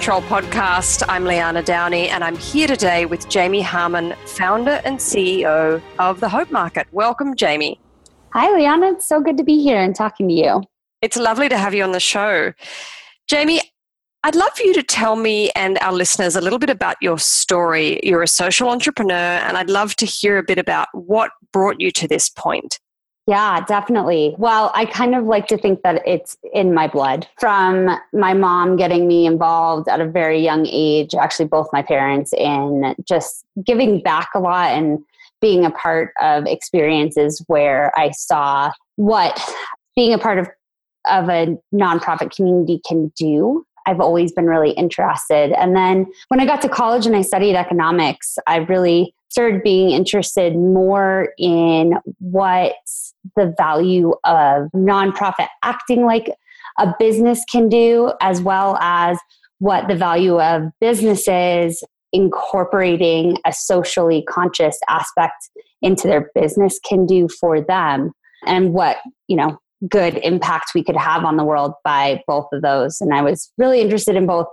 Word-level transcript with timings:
Control 0.00 0.22
Podcast. 0.22 1.02
I'm 1.10 1.24
Liana 1.24 1.62
Downey, 1.62 2.08
and 2.08 2.24
I'm 2.24 2.34
here 2.34 2.66
today 2.66 3.04
with 3.04 3.28
Jamie 3.28 3.60
Harmon, 3.60 4.14
founder 4.24 4.80
and 4.82 4.96
CEO 4.96 5.82
of 5.98 6.20
the 6.20 6.28
Hope 6.30 6.50
Market. 6.50 6.86
Welcome, 6.90 7.36
Jamie. 7.36 7.78
Hi, 8.32 8.50
Liana. 8.50 8.92
It's 8.92 9.04
so 9.04 9.20
good 9.20 9.36
to 9.36 9.44
be 9.44 9.62
here 9.62 9.78
and 9.78 9.94
talking 9.94 10.26
to 10.28 10.32
you. 10.32 10.62
It's 11.02 11.18
lovely 11.18 11.50
to 11.50 11.58
have 11.58 11.74
you 11.74 11.84
on 11.84 11.92
the 11.92 12.00
show. 12.00 12.54
Jamie, 13.28 13.60
I'd 14.24 14.34
love 14.34 14.52
for 14.54 14.62
you 14.62 14.72
to 14.72 14.82
tell 14.82 15.16
me 15.16 15.50
and 15.50 15.78
our 15.80 15.92
listeners 15.92 16.34
a 16.34 16.40
little 16.40 16.58
bit 16.58 16.70
about 16.70 16.96
your 17.02 17.18
story. 17.18 18.00
You're 18.02 18.22
a 18.22 18.26
social 18.26 18.70
entrepreneur, 18.70 19.14
and 19.14 19.58
I'd 19.58 19.68
love 19.68 19.96
to 19.96 20.06
hear 20.06 20.38
a 20.38 20.42
bit 20.42 20.56
about 20.56 20.88
what 20.94 21.32
brought 21.52 21.78
you 21.78 21.90
to 21.90 22.08
this 22.08 22.30
point. 22.30 22.80
Yeah, 23.30 23.64
definitely. 23.64 24.34
Well, 24.38 24.72
I 24.74 24.86
kind 24.86 25.14
of 25.14 25.24
like 25.24 25.46
to 25.46 25.56
think 25.56 25.82
that 25.82 26.02
it's 26.04 26.36
in 26.52 26.74
my 26.74 26.88
blood 26.88 27.28
from 27.38 27.88
my 28.12 28.34
mom 28.34 28.74
getting 28.74 29.06
me 29.06 29.24
involved 29.24 29.88
at 29.88 30.00
a 30.00 30.04
very 30.04 30.40
young 30.40 30.66
age, 30.66 31.14
actually, 31.14 31.46
both 31.46 31.68
my 31.72 31.80
parents, 31.80 32.32
in 32.32 32.92
just 33.06 33.44
giving 33.64 34.02
back 34.02 34.30
a 34.34 34.40
lot 34.40 34.70
and 34.70 34.98
being 35.40 35.64
a 35.64 35.70
part 35.70 36.12
of 36.20 36.44
experiences 36.46 37.40
where 37.46 37.92
I 37.96 38.10
saw 38.10 38.72
what 38.96 39.40
being 39.94 40.12
a 40.12 40.18
part 40.18 40.40
of 40.40 40.48
of 41.08 41.28
a 41.28 41.56
nonprofit 41.72 42.34
community 42.34 42.80
can 42.86 43.12
do 43.16 43.64
I've 43.86 44.00
always 44.00 44.30
been 44.32 44.46
really 44.46 44.72
interested. 44.72 45.52
And 45.52 45.74
then 45.74 46.06
when 46.28 46.38
I 46.38 46.44
got 46.46 46.60
to 46.62 46.68
college 46.68 47.06
and 47.06 47.16
I 47.16 47.22
studied 47.22 47.56
economics, 47.56 48.38
I 48.46 48.56
really 48.58 49.14
started 49.30 49.62
being 49.62 49.90
interested 49.90 50.56
more 50.56 51.32
in 51.38 51.94
what 52.18 52.74
the 53.36 53.54
value 53.56 54.12
of 54.24 54.68
nonprofit 54.74 55.48
acting 55.62 56.04
like 56.04 56.34
a 56.78 56.94
business 56.98 57.44
can 57.50 57.68
do, 57.68 58.12
as 58.20 58.42
well 58.42 58.76
as 58.80 59.18
what 59.58 59.88
the 59.88 59.94
value 59.94 60.40
of 60.40 60.62
businesses 60.80 61.84
incorporating 62.12 63.36
a 63.46 63.52
socially 63.52 64.22
conscious 64.28 64.78
aspect 64.88 65.50
into 65.82 66.08
their 66.08 66.30
business 66.34 66.78
can 66.84 67.06
do 67.06 67.28
for 67.28 67.60
them 67.60 68.10
and 68.46 68.72
what 68.72 68.98
you 69.28 69.36
know 69.36 69.58
good 69.88 70.18
impact 70.18 70.72
we 70.74 70.84
could 70.84 70.96
have 70.96 71.24
on 71.24 71.36
the 71.36 71.44
world 71.44 71.72
by 71.84 72.22
both 72.26 72.46
of 72.52 72.62
those. 72.62 73.00
And 73.00 73.14
I 73.14 73.22
was 73.22 73.50
really 73.56 73.80
interested 73.80 74.16
in 74.16 74.26
both 74.26 74.46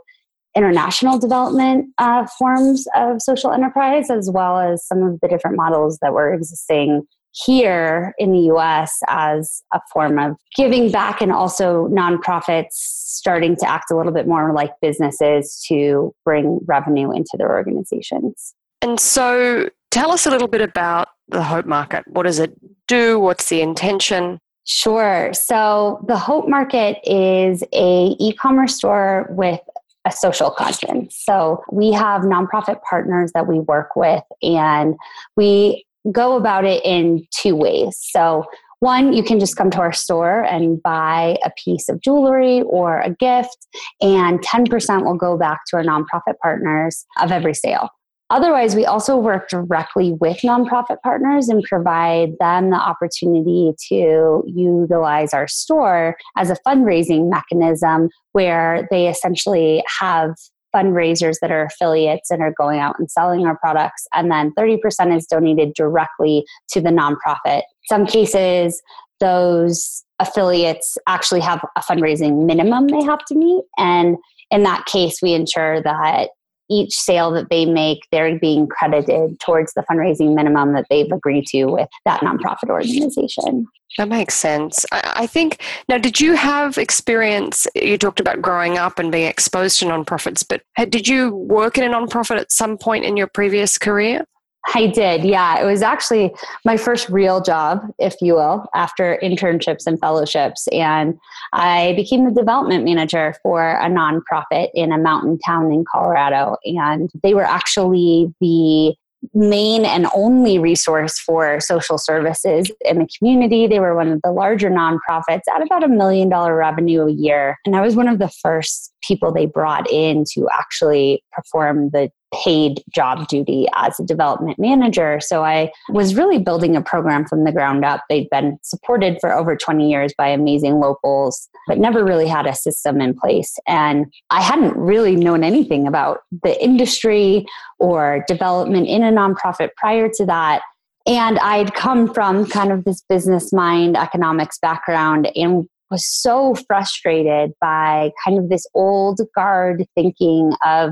international 0.58 1.20
development 1.20 1.88
uh, 2.00 2.26
forms 2.38 2.88
of 2.96 3.22
social 3.22 3.52
enterprise 3.52 4.10
as 4.10 4.30
well 4.32 4.58
as 4.58 4.86
some 4.86 5.04
of 5.04 5.20
the 5.22 5.28
different 5.28 5.56
models 5.56 6.00
that 6.02 6.14
were 6.14 6.34
existing 6.34 7.04
here 7.46 8.16
in 8.18 8.32
the 8.32 8.52
US 8.54 9.00
as 9.08 9.62
a 9.72 9.80
form 9.94 10.18
of 10.18 10.36
giving 10.56 10.92
back 10.92 11.22
and 11.22 11.32
also 11.32 11.88
nonprofits 11.90 12.72
starting 12.72 13.56
to 13.58 13.70
act 13.70 13.92
a 13.92 13.96
little 13.96 14.12
bit 14.12 14.28
more 14.28 14.52
like 14.54 14.72
businesses 14.82 15.64
to 15.68 16.14
bring 16.26 16.60
revenue 16.66 17.12
into 17.12 17.38
their 17.38 17.52
organizations. 17.52 18.56
And 18.82 19.00
so 19.00 19.70
tell 19.92 20.12
us 20.12 20.26
a 20.26 20.32
little 20.32 20.48
bit 20.48 20.62
about 20.62 21.10
the 21.28 21.44
Hope 21.44 21.66
Market. 21.66 22.06
What 22.08 22.24
does 22.24 22.40
it 22.40 22.54
do? 22.88 23.20
What's 23.20 23.50
the 23.50 23.62
intention? 23.62 24.40
Sure. 24.70 25.32
So 25.34 26.04
the 26.08 26.18
Hope 26.18 26.50
Market 26.50 26.98
is 27.06 27.64
a 27.72 28.16
e-commerce 28.20 28.76
store 28.76 29.28
with 29.30 29.62
a 30.08 30.12
social 30.12 30.50
conscience. 30.50 31.22
So 31.22 31.64
we 31.72 31.92
have 31.92 32.22
nonprofit 32.22 32.82
partners 32.90 33.32
that 33.34 33.46
we 33.48 33.60
work 33.60 33.96
with 33.96 34.24
and 34.42 34.96
we 35.36 35.86
go 36.12 36.38
about 36.38 36.64
it 36.64 36.84
in 36.86 37.28
two 37.32 37.56
ways. 37.56 37.98
So 38.00 38.46
one, 38.80 39.12
you 39.12 39.24
can 39.24 39.40
just 39.40 39.58
come 39.58 39.70
to 39.72 39.80
our 39.80 39.92
store 39.92 40.44
and 40.44 40.82
buy 40.82 41.38
a 41.44 41.52
piece 41.64 41.90
of 41.90 42.00
jewelry 42.00 42.62
or 42.62 43.02
a 43.02 43.10
gift, 43.10 43.68
and 44.02 44.40
10% 44.40 45.04
will 45.04 45.18
go 45.18 45.36
back 45.36 45.62
to 45.68 45.78
our 45.78 45.84
nonprofit 45.84 46.38
partners 46.42 47.06
of 47.20 47.32
every 47.32 47.56
sale. 47.56 47.90
Otherwise, 48.30 48.76
we 48.76 48.86
also 48.86 49.16
work 49.16 49.48
directly 49.48 50.12
with 50.20 50.38
nonprofit 50.42 50.98
partners 51.02 51.48
and 51.48 51.64
provide 51.64 52.34
them 52.40 52.70
the 52.70 52.76
opportunity 52.76 53.72
to 53.88 54.44
utilize 54.46 55.34
our 55.34 55.48
store 55.48 56.18
as 56.36 56.50
a 56.50 56.58
fundraising 56.68 57.30
mechanism 57.30 58.10
where 58.34 58.88
they 58.92 59.08
essentially 59.08 59.82
have 60.00 60.32
fundraisers 60.76 61.36
that 61.42 61.52
are 61.52 61.64
affiliates 61.64 62.30
and 62.30 62.42
are 62.42 62.54
going 62.58 62.80
out 62.80 63.00
and 63.00 63.10
selling 63.10 63.46
our 63.46 63.58
products. 63.58 64.06
And 64.14 64.30
then 64.30 64.52
30% 64.60 65.16
is 65.16 65.26
donated 65.26 65.74
directly 65.74 66.46
to 66.72 66.82
the 66.82 66.90
nonprofit. 66.90 67.62
Some 67.86 68.06
cases, 68.06 68.82
those 69.20 70.04
affiliates 70.20 70.98
actually 71.08 71.42
have 71.42 71.66
a 71.76 71.82
fundraising 71.82 72.46
minimum 72.46 72.88
they 72.88 73.04
have 73.04 73.24
to 73.26 73.36
meet. 73.36 73.64
And 73.78 74.18
in 74.52 74.64
that 74.64 74.86
case, 74.86 75.20
we 75.22 75.34
ensure 75.34 75.82
that 75.82 76.30
each 76.70 76.94
sale 76.96 77.32
that 77.32 77.50
they 77.50 77.66
make, 77.66 78.00
they're 78.12 78.38
being 78.40 78.68
credited 78.68 79.40
towards 79.40 79.74
the 79.74 79.84
fundraising 79.90 80.36
minimum 80.36 80.74
that 80.74 80.86
they've 80.90 81.12
agreed 81.12 81.46
to 81.48 81.66
with 81.66 81.90
that 82.06 82.22
nonprofit 82.22 82.70
organization. 82.70 83.68
That 83.98 84.10
makes 84.10 84.36
sense. 84.36 84.86
I 84.92 85.26
think 85.28 85.64
now, 85.90 85.98
did 85.98 86.20
you 86.20 86.36
have 86.36 86.78
experience? 86.78 87.66
You 87.74 87.98
talked 87.98 88.20
about 88.20 88.42
growing 88.42 88.78
up 88.78 89.00
and 89.00 89.12
being 89.12 89.28
exposed 89.28 89.80
to 89.80 89.86
nonprofits, 89.86 90.46
but 90.48 90.62
did 90.90 91.08
you 91.08 91.34
work 91.34 91.78
in 91.78 91.84
a 91.84 91.96
nonprofit 91.96 92.38
at 92.38 92.52
some 92.52 92.78
point 92.78 93.06
in 93.06 93.18
your 93.18 93.28
previous 93.28 93.78
career? 93.78 94.26
I 94.74 94.88
did, 94.88 95.24
yeah. 95.24 95.62
It 95.62 95.66
was 95.66 95.82
actually 95.82 96.34
my 96.66 96.78
first 96.78 97.10
real 97.10 97.42
job, 97.42 97.82
if 98.00 98.16
you 98.22 98.34
will, 98.36 98.66
after 98.76 99.18
internships 99.24 99.88
and 99.88 100.00
fellowships. 100.00 100.68
And 100.70 101.18
I 101.54 101.94
became 101.96 102.26
the 102.26 102.34
development 102.34 102.84
manager 102.84 103.36
for 103.44 103.72
a 103.78 103.90
nonprofit 103.90 104.70
in 104.74 104.92
a 104.92 104.98
mountain 104.98 105.40
town 105.40 105.72
in 105.72 105.86
Colorado. 105.90 106.58
And 106.66 107.10
they 107.24 107.34
were 107.34 107.46
actually 107.46 108.34
the 108.42 108.94
main 109.34 109.84
and 109.84 110.08
only 110.16 110.60
resource 110.60 111.20
for 111.20 111.60
social 111.60 111.98
services 111.98 112.72
in 112.86 113.00
the 113.00 113.08
community. 113.18 113.68
They 113.68 113.80
were 113.80 113.96
one 113.96 114.10
of 114.10 114.22
the 114.24 114.32
larger 114.32 114.70
nonprofits 114.70 115.42
at 115.54 115.62
about 115.62 115.84
a 115.84 115.88
million 115.88 116.30
dollar 116.30 116.56
revenue 116.56 117.08
a 117.08 117.12
year. 117.12 117.58
And 117.66 117.76
I 117.76 117.82
was 117.82 117.96
one 117.96 118.08
of 118.08 118.20
the 118.20 118.30
first 118.42 118.94
people 119.02 119.32
they 119.32 119.46
brought 119.46 119.90
in 119.90 120.24
to 120.34 120.48
actually 120.52 121.24
perform 121.32 121.90
the 121.92 122.10
paid 122.34 122.84
job 122.94 123.28
duty 123.28 123.68
as 123.76 124.00
a 124.00 124.04
development 124.04 124.60
manager. 124.60 125.20
So 125.20 125.44
I 125.44 125.72
was 125.90 126.16
really 126.16 126.40
building 126.40 126.76
a 126.76 126.82
program 126.82 127.26
from 127.26 127.44
the 127.44 127.52
ground 127.52 127.86
up. 127.86 128.04
They'd 128.10 128.30
been 128.30 128.58
supported 128.64 129.18
for 129.22 129.34
over 129.34 129.56
20 129.56 129.90
years 129.90 130.14
by 130.18 130.28
amazing 130.28 130.80
locals, 130.80 131.48
but 131.68 131.78
never 131.78 132.04
really 132.04 132.28
had 132.28 132.46
a 132.46 132.54
system 132.54 133.00
in 133.02 133.14
place. 133.18 133.56
And 133.68 134.06
I 134.30 134.42
hadn't 134.42 134.76
really 134.76 135.16
known 135.16 135.44
anything 135.44 135.88
about 135.88 136.20
the 136.44 136.62
industry 136.64 137.46
or 137.80 138.26
development 138.28 138.88
in 138.88 139.04
a 139.04 139.12
nonprofit 139.12 139.70
prior 139.78 140.10
to 140.16 140.26
that. 140.26 140.62
And 141.06 141.40
I'd 141.40 141.74
come 141.74 142.14
from 142.14 142.46
kind 142.48 142.72
of 142.72 142.84
this 142.84 143.02
business 143.08 143.54
mind 143.54 143.96
economics 143.96 144.60
background 144.60 145.32
and 145.36 145.68
was 145.90 146.06
so 146.06 146.56
frustrated 146.68 147.54
by 147.62 148.12
kind 148.26 148.38
of 148.38 148.50
this 148.50 148.66
old 148.74 149.22
guard 149.36 149.86
thinking 149.96 150.52
of 150.66 150.92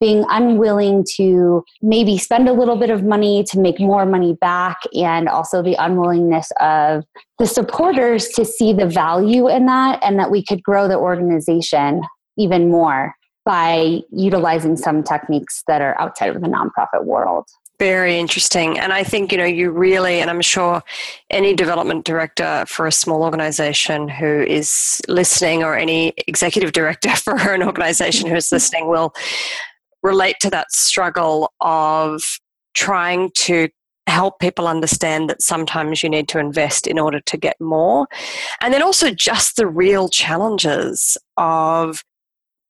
being 0.00 0.24
unwilling 0.28 1.04
to 1.16 1.64
maybe 1.82 2.18
spend 2.18 2.48
a 2.48 2.52
little 2.52 2.76
bit 2.76 2.90
of 2.90 3.04
money 3.04 3.44
to 3.44 3.58
make 3.58 3.80
more 3.80 4.04
money 4.04 4.36
back, 4.40 4.78
and 4.94 5.28
also 5.28 5.62
the 5.62 5.74
unwillingness 5.74 6.50
of 6.60 7.04
the 7.38 7.46
supporters 7.46 8.28
to 8.28 8.44
see 8.44 8.72
the 8.72 8.86
value 8.86 9.48
in 9.48 9.66
that 9.66 9.98
and 10.02 10.18
that 10.18 10.30
we 10.30 10.44
could 10.44 10.62
grow 10.62 10.88
the 10.88 10.98
organization 10.98 12.02
even 12.36 12.70
more 12.70 13.14
by 13.44 14.00
utilizing 14.10 14.76
some 14.76 15.02
techniques 15.02 15.62
that 15.66 15.82
are 15.82 16.00
outside 16.00 16.34
of 16.34 16.40
the 16.40 16.48
nonprofit 16.48 17.04
world. 17.04 17.46
Very 17.80 18.18
interesting. 18.18 18.78
And 18.78 18.92
I 18.92 19.02
think, 19.02 19.32
you 19.32 19.38
know, 19.38 19.44
you 19.44 19.70
really, 19.70 20.20
and 20.20 20.30
I'm 20.30 20.40
sure 20.40 20.82
any 21.28 21.54
development 21.54 22.04
director 22.04 22.64
for 22.68 22.86
a 22.86 22.92
small 22.92 23.24
organization 23.24 24.08
who 24.08 24.42
is 24.42 25.02
listening 25.08 25.64
or 25.64 25.76
any 25.76 26.14
executive 26.28 26.72
director 26.72 27.10
for 27.16 27.36
an 27.36 27.62
organization 27.62 28.28
who 28.28 28.36
is 28.36 28.52
listening 28.52 28.88
will 28.88 29.12
relate 30.04 30.36
to 30.42 30.50
that 30.50 30.70
struggle 30.70 31.52
of 31.60 32.22
trying 32.74 33.30
to 33.34 33.68
help 34.06 34.38
people 34.38 34.68
understand 34.68 35.30
that 35.30 35.42
sometimes 35.42 36.02
you 36.02 36.10
need 36.10 36.28
to 36.28 36.38
invest 36.38 36.86
in 36.86 36.98
order 36.98 37.20
to 37.20 37.36
get 37.36 37.58
more. 37.60 38.06
And 38.60 38.72
then 38.72 38.82
also 38.82 39.10
just 39.10 39.56
the 39.56 39.66
real 39.66 40.08
challenges 40.08 41.16
of 41.38 42.04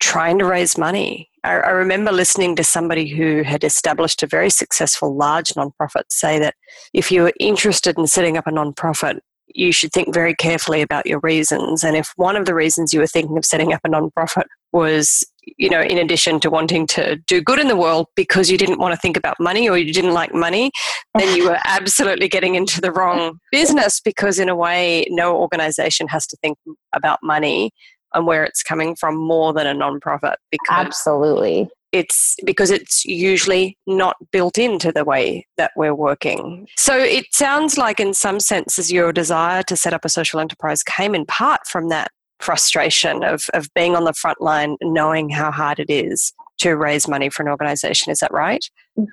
trying 0.01 0.39
to 0.39 0.45
raise 0.45 0.79
money. 0.79 1.29
I, 1.43 1.55
I, 1.55 1.71
remember 1.71 2.13
listening 2.13 2.57
to 2.57 2.65
somebody 2.65 3.09
who 3.09 3.43
had 3.43 3.65
established 3.65 4.23
a 4.23 4.27
very 4.27 4.51
successful 4.51 5.15
large 5.15 5.55
nonprofit 5.55 6.05
say 6.11 6.39
that 6.39 6.55
if 6.93 7.11
you 7.11 7.23
were 7.23 7.33
interested 7.41 7.99
in 7.99 8.07
setting 8.07 8.37
up 8.37 8.47
a 8.47 8.51
nonprofit, 8.51 9.21
you 9.55 9.73
should 9.73 9.93
think 9.93 10.13
very 10.13 10.35
carefully 10.35 10.83
about 10.83 11.07
your 11.07 11.21
reasons. 11.21 11.85
And 11.85 11.97
if 11.97 12.13
one 12.17 12.37
of 12.37 12.45
the 12.45 12.55
reasons 12.55 12.93
you 12.93 13.01
were 13.01 13.07
thinking 13.07 13.39
of 13.39 13.45
setting 13.45 13.73
up 13.73 13.81
a 13.85 13.89
nonprofit 13.89 14.45
was, 14.73 15.25
you 15.57 15.71
know, 15.71 15.81
in 15.81 15.97
addition 15.97 16.41
to 16.41 16.51
wanting 16.51 16.87
to 16.89 17.17
do 17.29 17.41
good 17.41 17.61
in 17.61 17.69
the 17.69 17.77
world 17.77 18.09
because 18.17 18.51
you 18.51 18.59
didn't 18.59 18.81
want 18.81 18.93
to 18.93 19.01
think 19.01 19.17
about 19.17 19.39
money 19.39 19.69
or 19.69 19.79
you 19.79 19.93
didn't 19.93 20.13
like 20.13 20.35
money, 20.35 20.73
then 21.17 21.37
you 21.37 21.49
were 21.49 21.59
absolutely 21.65 22.29
getting 22.29 22.57
into 22.57 22.81
the 22.81 22.91
wrong 22.91 23.39
business 23.53 24.01
because, 24.01 24.39
in 24.39 24.49
a 24.49 24.57
way, 24.57 25.07
no 25.09 25.37
organization 25.37 26.09
has 26.09 26.27
to 26.27 26.37
think 26.43 26.59
about 26.93 27.21
money 27.23 27.71
and 28.13 28.27
where 28.27 28.45
it's 28.45 28.63
coming 28.63 28.97
from 28.97 29.17
more 29.17 29.53
than 29.53 29.67
a 29.67 29.75
nonprofit 29.75 30.35
because 30.51 30.87
absolutely 30.87 31.69
it's 31.95 32.35
because 32.45 32.73
it's 32.73 33.05
usually 33.05 33.79
not 33.87 34.17
built 34.33 34.59
into 34.59 34.91
the 34.91 35.05
way 35.05 35.47
that 35.57 35.71
we're 35.77 35.95
working. 35.95 36.67
So 36.77 36.99
it 36.99 37.27
sounds 37.33 37.79
like, 37.79 38.01
in 38.01 38.13
some 38.13 38.41
senses, 38.41 38.91
your 38.91 39.13
desire 39.13 39.63
to 39.63 39.77
set 39.77 39.95
up 39.95 40.05
a 40.05 40.09
social 40.09 40.41
enterprise 40.41 40.83
came 40.83 41.15
in 41.15 41.25
part 41.25 41.61
from 41.69 41.89
that 41.91 42.11
frustration 42.41 43.23
of, 43.23 43.45
of 43.55 43.69
being 43.75 43.95
on 43.95 44.05
the 44.05 44.13
front 44.13 44.41
line, 44.41 44.77
knowing 44.83 45.31
how 45.31 45.53
hard 45.53 45.79
it 45.79 45.89
is 45.89 46.33
to 46.59 46.75
raise 46.77 47.07
money 47.07 47.31
for 47.31 47.43
an 47.45 47.49
organization. 47.49 48.11
Is 48.11 48.19
that 48.19 48.33
right? 48.33 48.65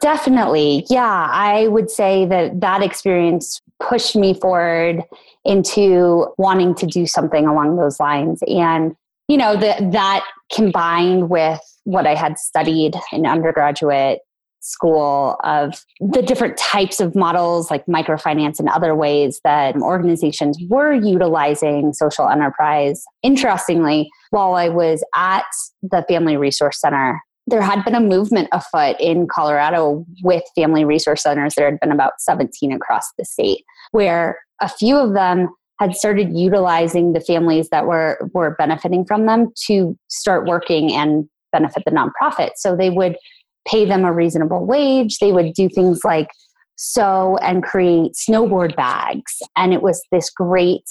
Definitely. 0.01 0.86
Yeah. 0.89 1.30
I 1.31 1.68
would 1.68 1.92
say 1.92 2.25
that 2.25 2.60
that 2.62 2.81
experience 2.81 3.62
pushed 3.80 4.16
me 4.16 4.34
forward 4.34 5.04
into 5.45 6.27
wanting 6.38 6.75
to 6.75 6.86
do 6.88 7.06
something 7.06 7.45
along 7.45 7.77
those 7.77 8.00
lines. 8.00 8.42
And, 8.48 8.95
you 9.31 9.38
know, 9.38 9.56
that 9.56 9.94
that 9.94 10.25
combined 10.54 11.30
with 11.30 11.62
what 11.86 12.06
I 12.06 12.16
had 12.16 12.38
studied 12.38 12.95
in 13.13 13.25
undergraduate 13.25 14.19
school 14.60 15.38
of 15.45 15.86
the 16.01 16.22
different 16.22 16.57
types 16.57 17.00
of 17.00 17.16
models 17.16 17.72
like 17.72 17.86
microfinance 17.86 18.60
and 18.60 18.68
other 18.68 18.94
ways 18.94 19.39
that 19.45 19.78
organizations 19.78 20.60
were 20.68 20.92
utilizing 20.92 21.94
social 21.94 22.28
enterprise. 22.28 23.06
Interestingly, 23.24 24.10
while 24.31 24.56
I 24.56 24.68
was 24.68 25.01
at 25.16 25.45
the 25.81 26.04
Family 26.10 26.36
Resource 26.36 26.81
Center, 26.81 27.22
there 27.48 27.62
had 27.62 27.86
been 27.86 27.95
a 27.95 28.01
movement 28.01 28.50
afoot 28.51 28.98
in 29.00 29.27
Colorado 29.27 30.06
with 30.24 30.44
family 30.56 30.84
resource 30.84 31.24
centers. 31.24 31.56
There 31.56 31.72
had 31.72 31.80
been 31.80 31.94
about 31.94 32.19
17 32.19 32.74
across 32.74 33.06
the 33.18 33.24
state, 33.24 33.63
where 33.92 34.39
a 34.62 34.68
few 34.68 34.98
of 34.98 35.13
them 35.13 35.48
had 35.81 35.95
started 35.95 36.30
utilizing 36.31 37.13
the 37.13 37.19
families 37.19 37.69
that 37.69 37.88
were, 37.88 38.30
were 38.36 38.56
benefiting 38.60 39.04
from 39.04 39.25
them 39.25 39.48
to 39.66 39.98
start 40.10 40.45
working 40.45 40.94
and 40.94 41.28
benefit 41.51 41.81
the 41.86 41.92
nonprofit. 41.92 42.51
So 42.56 42.75
they 42.75 42.92
would 42.92 43.18
pay 43.68 43.86
them 43.86 44.06
a 44.06 44.13
reasonable 44.13 44.63
wage. 44.63 45.18
They 45.18 45.31
would 45.31 45.56
do 45.56 45.68
things 45.68 46.01
like 46.04 46.28
sew 46.75 47.36
and 47.42 47.63
create 47.63 48.12
snowboard 48.13 48.75
bags. 48.75 49.39
And 49.57 49.74
it 49.74 49.81
was 49.81 50.00
this 50.12 50.30
great 50.30 50.83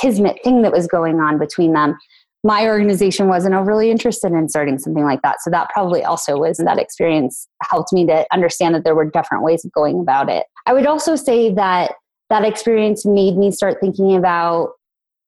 kismet 0.00 0.38
thing 0.44 0.62
that 0.62 0.70
was 0.70 0.86
going 0.86 1.18
on 1.18 1.38
between 1.38 1.72
them. 1.72 1.96
My 2.44 2.66
organization 2.66 3.26
wasn't 3.26 3.56
overly 3.56 3.90
interested 3.90 4.30
in 4.30 4.48
starting 4.48 4.78
something 4.78 5.02
like 5.02 5.22
that. 5.22 5.42
So 5.42 5.50
that 5.50 5.70
probably 5.70 6.04
also 6.04 6.38
was 6.38 6.58
that 6.58 6.78
experience 6.78 7.48
helped 7.68 7.92
me 7.92 8.06
to 8.06 8.24
understand 8.32 8.76
that 8.76 8.84
there 8.84 8.94
were 8.94 9.10
different 9.10 9.42
ways 9.42 9.64
of 9.64 9.72
going 9.72 9.98
about 9.98 10.28
it. 10.28 10.46
I 10.66 10.72
would 10.72 10.86
also 10.86 11.16
say 11.16 11.52
that 11.54 11.94
that 12.30 12.44
experience 12.44 13.04
made 13.04 13.36
me 13.36 13.50
start 13.50 13.78
thinking 13.80 14.16
about 14.16 14.70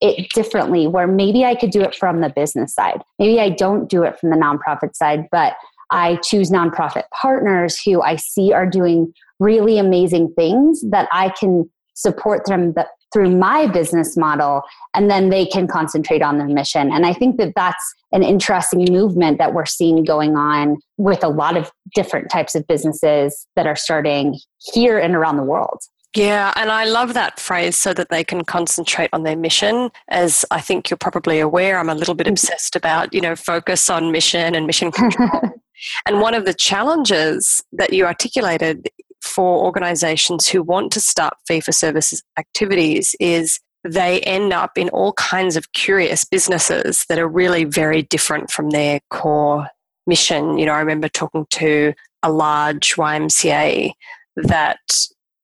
it 0.00 0.31
differently 0.31 0.87
where 0.87 1.06
maybe 1.06 1.45
I 1.45 1.55
could 1.55 1.71
do 1.71 1.83
it 1.83 1.95
from 1.95 2.21
the 2.21 2.31
business 2.31 2.75
side. 2.75 3.03
Maybe 3.19 3.41
I 3.41 3.50
don't 3.50 3.89
do 3.89 4.05
it 4.05 4.19
from 4.19 4.31
the 4.31 4.37
nonprofit 4.37 4.95
side, 4.95 5.27
but 5.33 5.55
I 5.91 6.17
choose 6.23 6.50
nonprofit 6.50 7.05
partners 7.21 7.81
who 7.81 8.03
I 8.03 8.17
see 8.17 8.53
are 8.53 8.67
doing 8.67 9.12
really 9.41 9.79
amazing 9.79 10.35
things 10.35 10.83
that 10.91 11.09
I 11.12 11.31
can 11.31 11.69
support 11.95 12.45
them 12.47 12.75
through 13.12 13.35
my 13.37 13.67
business 13.67 14.17
model 14.17 14.62
and 14.95 15.11
then 15.11 15.31
they 15.31 15.47
can 15.47 15.67
concentrate 15.67 16.23
on 16.23 16.39
their 16.39 16.47
mission. 16.47 16.93
And 16.93 17.06
I 17.06 17.15
think 17.15 17.39
that 17.39 17.55
that's 17.56 17.95
an 18.12 18.23
interesting 18.23 18.87
movement 18.91 19.39
that 19.39 19.55
we're 19.55 19.67
seeing 19.67 20.05
going 20.05 20.37
on 20.37 20.77
with 20.97 21.25
a 21.25 21.29
lot 21.29 21.56
of 21.56 21.73
different 21.95 22.31
types 22.31 22.55
of 22.55 22.67
businesses 22.67 23.47
that 23.56 23.67
are 23.67 23.77
starting 23.77 24.39
here 24.59 24.99
and 24.99 25.15
around 25.15 25.39
the 25.39 25.43
world. 25.43 25.81
Yeah, 26.19 26.53
and 26.56 26.73
I 26.73 26.85
love 26.85 27.15
that 27.15 27.38
phrase 27.38 27.76
so 27.76 27.94
that 27.94 28.09
they 28.09 28.25
can 28.25 28.43
concentrate 28.43 29.09
on 29.12 29.23
their 29.23 29.37
mission. 29.37 29.93
As 30.09 30.44
I 30.50 30.61
think 30.61 30.91
you're 30.91 30.97
probably 30.97 31.38
aware, 31.38 31.79
I'm 31.79 31.88
a 31.88 31.94
little 31.94 32.17
bit 32.17 32.26
mm. 32.26 32.31
obsessed 32.31 32.75
about, 32.75 33.15
you 33.15 33.20
know, 33.20 33.37
focus 33.37 33.88
on 33.88 34.11
mission 34.11 34.56
and 34.56 34.67
mission 34.67 34.91
control. 34.91 35.43
and 36.06 36.20
one 36.20 36.35
of 36.35 36.44
the 36.44 36.55
challenges 36.55 37.62
that 37.70 37.93
you 37.93 38.05
articulated 38.05 38.88
for 39.20 39.65
organizations 39.65 40.49
who 40.49 40.61
want 40.61 40.91
to 40.94 41.00
start 41.00 41.35
fee 41.47 41.61
for 41.61 41.70
services 41.70 42.21
activities 42.37 43.14
is 43.21 43.61
they 43.85 44.19
end 44.23 44.53
up 44.53 44.76
in 44.76 44.88
all 44.88 45.12
kinds 45.12 45.56
of 45.56 45.71
curious 45.71 46.25
businesses 46.25 47.05
that 47.09 47.21
are 47.21 47.29
really 47.29 47.62
very 47.62 48.03
different 48.03 48.50
from 48.50 48.71
their 48.71 48.99
core 49.11 49.69
mission. 50.09 50.59
You 50.59 50.67
know, 50.67 50.73
I 50.73 50.81
remember 50.81 51.09
talking 51.09 51.47
to 51.50 51.94
a 52.25 52.32
large 52.32 52.97
YMCA 52.97 53.93
that 54.35 54.81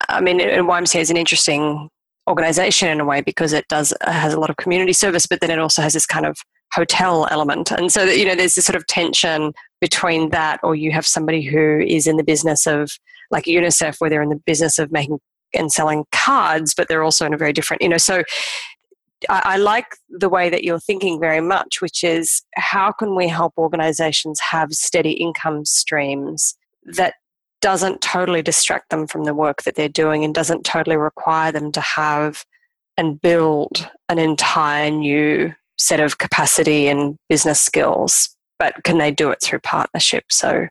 I 0.09 0.21
mean, 0.21 0.41
and 0.41 0.67
YMCA 0.67 1.01
is 1.01 1.11
an 1.11 1.17
interesting 1.17 1.89
organization 2.29 2.89
in 2.89 3.01
a 3.01 3.05
way 3.05 3.21
because 3.21 3.53
it 3.53 3.67
does 3.69 3.93
uh, 4.01 4.11
has 4.11 4.35
a 4.35 4.41
lot 4.41 4.51
of 4.51 4.57
community 4.57 4.93
service, 4.93 5.27
but 5.27 5.41
then 5.41 5.51
it 5.51 5.59
also 5.59 5.83
has 5.83 5.93
this 5.93 6.07
kind 6.07 6.27
of 6.27 6.39
hotel 6.73 7.29
element, 7.31 7.71
and 7.71 7.93
so 7.93 8.07
that 8.07 8.19
you 8.19 8.25
know 8.25 8.35
there's 8.35 8.55
this 8.55 8.65
sort 8.65 8.77
of 8.77 8.87
tension 8.87 9.53
between 9.81 10.31
that, 10.31 10.61
or 10.63 10.75
you 10.75 10.91
have 10.91 11.07
somebody 11.07 11.43
who 11.43 11.81
is 11.81 12.07
in 12.07 12.17
the 12.17 12.25
business 12.25 12.67
of 12.67 12.91
like 13.31 13.45
UNICEF, 13.45 14.01
where 14.01 14.11
they're 14.11 14.23
in 14.23 14.31
the 14.31 14.43
business 14.47 14.79
of 14.79 14.91
making 14.93 15.19
and 15.53 15.73
selling 15.73 16.05
cards, 16.11 16.75
but 16.75 16.89
they're 16.89 17.05
also 17.05 17.25
in 17.25 17.35
a 17.35 17.39
very 17.39 17.53
different, 17.53 17.83
you 17.83 17.89
know, 17.89 17.99
so. 17.99 18.23
I 19.31 19.57
like 19.57 19.87
the 20.11 20.29
way 20.29 20.51
that 20.51 20.65
you're 20.65 20.81
thinking 20.81 21.19
very 21.19 21.41
much, 21.41 21.81
which 21.81 22.05
is 22.05 22.43
how 22.57 22.93
can 22.93 23.17
we 23.17 23.27
help 23.27 23.55
organizations 23.57 24.39
have 24.51 24.73
steady 24.73 25.13
income 25.13 25.65
streams 25.65 26.59
that 26.85 27.15
doesn't 27.65 28.03
totally 28.03 28.43
distract 28.43 28.91
them 28.91 29.07
from 29.07 29.25
the 29.25 29.33
work 29.33 29.63
that 29.63 29.75
they're 29.75 29.89
doing 29.89 30.23
and 30.23 30.35
doesn't 30.35 30.67
totally 30.67 30.99
require 30.99 31.51
them 31.51 31.73
to 31.73 31.81
have 31.81 32.45
and 32.99 33.19
build 33.21 33.89
an 34.11 34.19
entire 34.19 34.91
new 34.91 35.51
set 35.79 35.99
of 35.99 36.19
capacity 36.19 36.89
and 36.89 37.17
business 37.31 37.59
skills 37.59 38.35
but 38.59 38.85
can 38.85 38.99
they 38.99 39.11
do 39.11 39.31
it 39.31 39.41
through 39.43 39.61
partnership? 39.61 40.25
So 40.31 40.69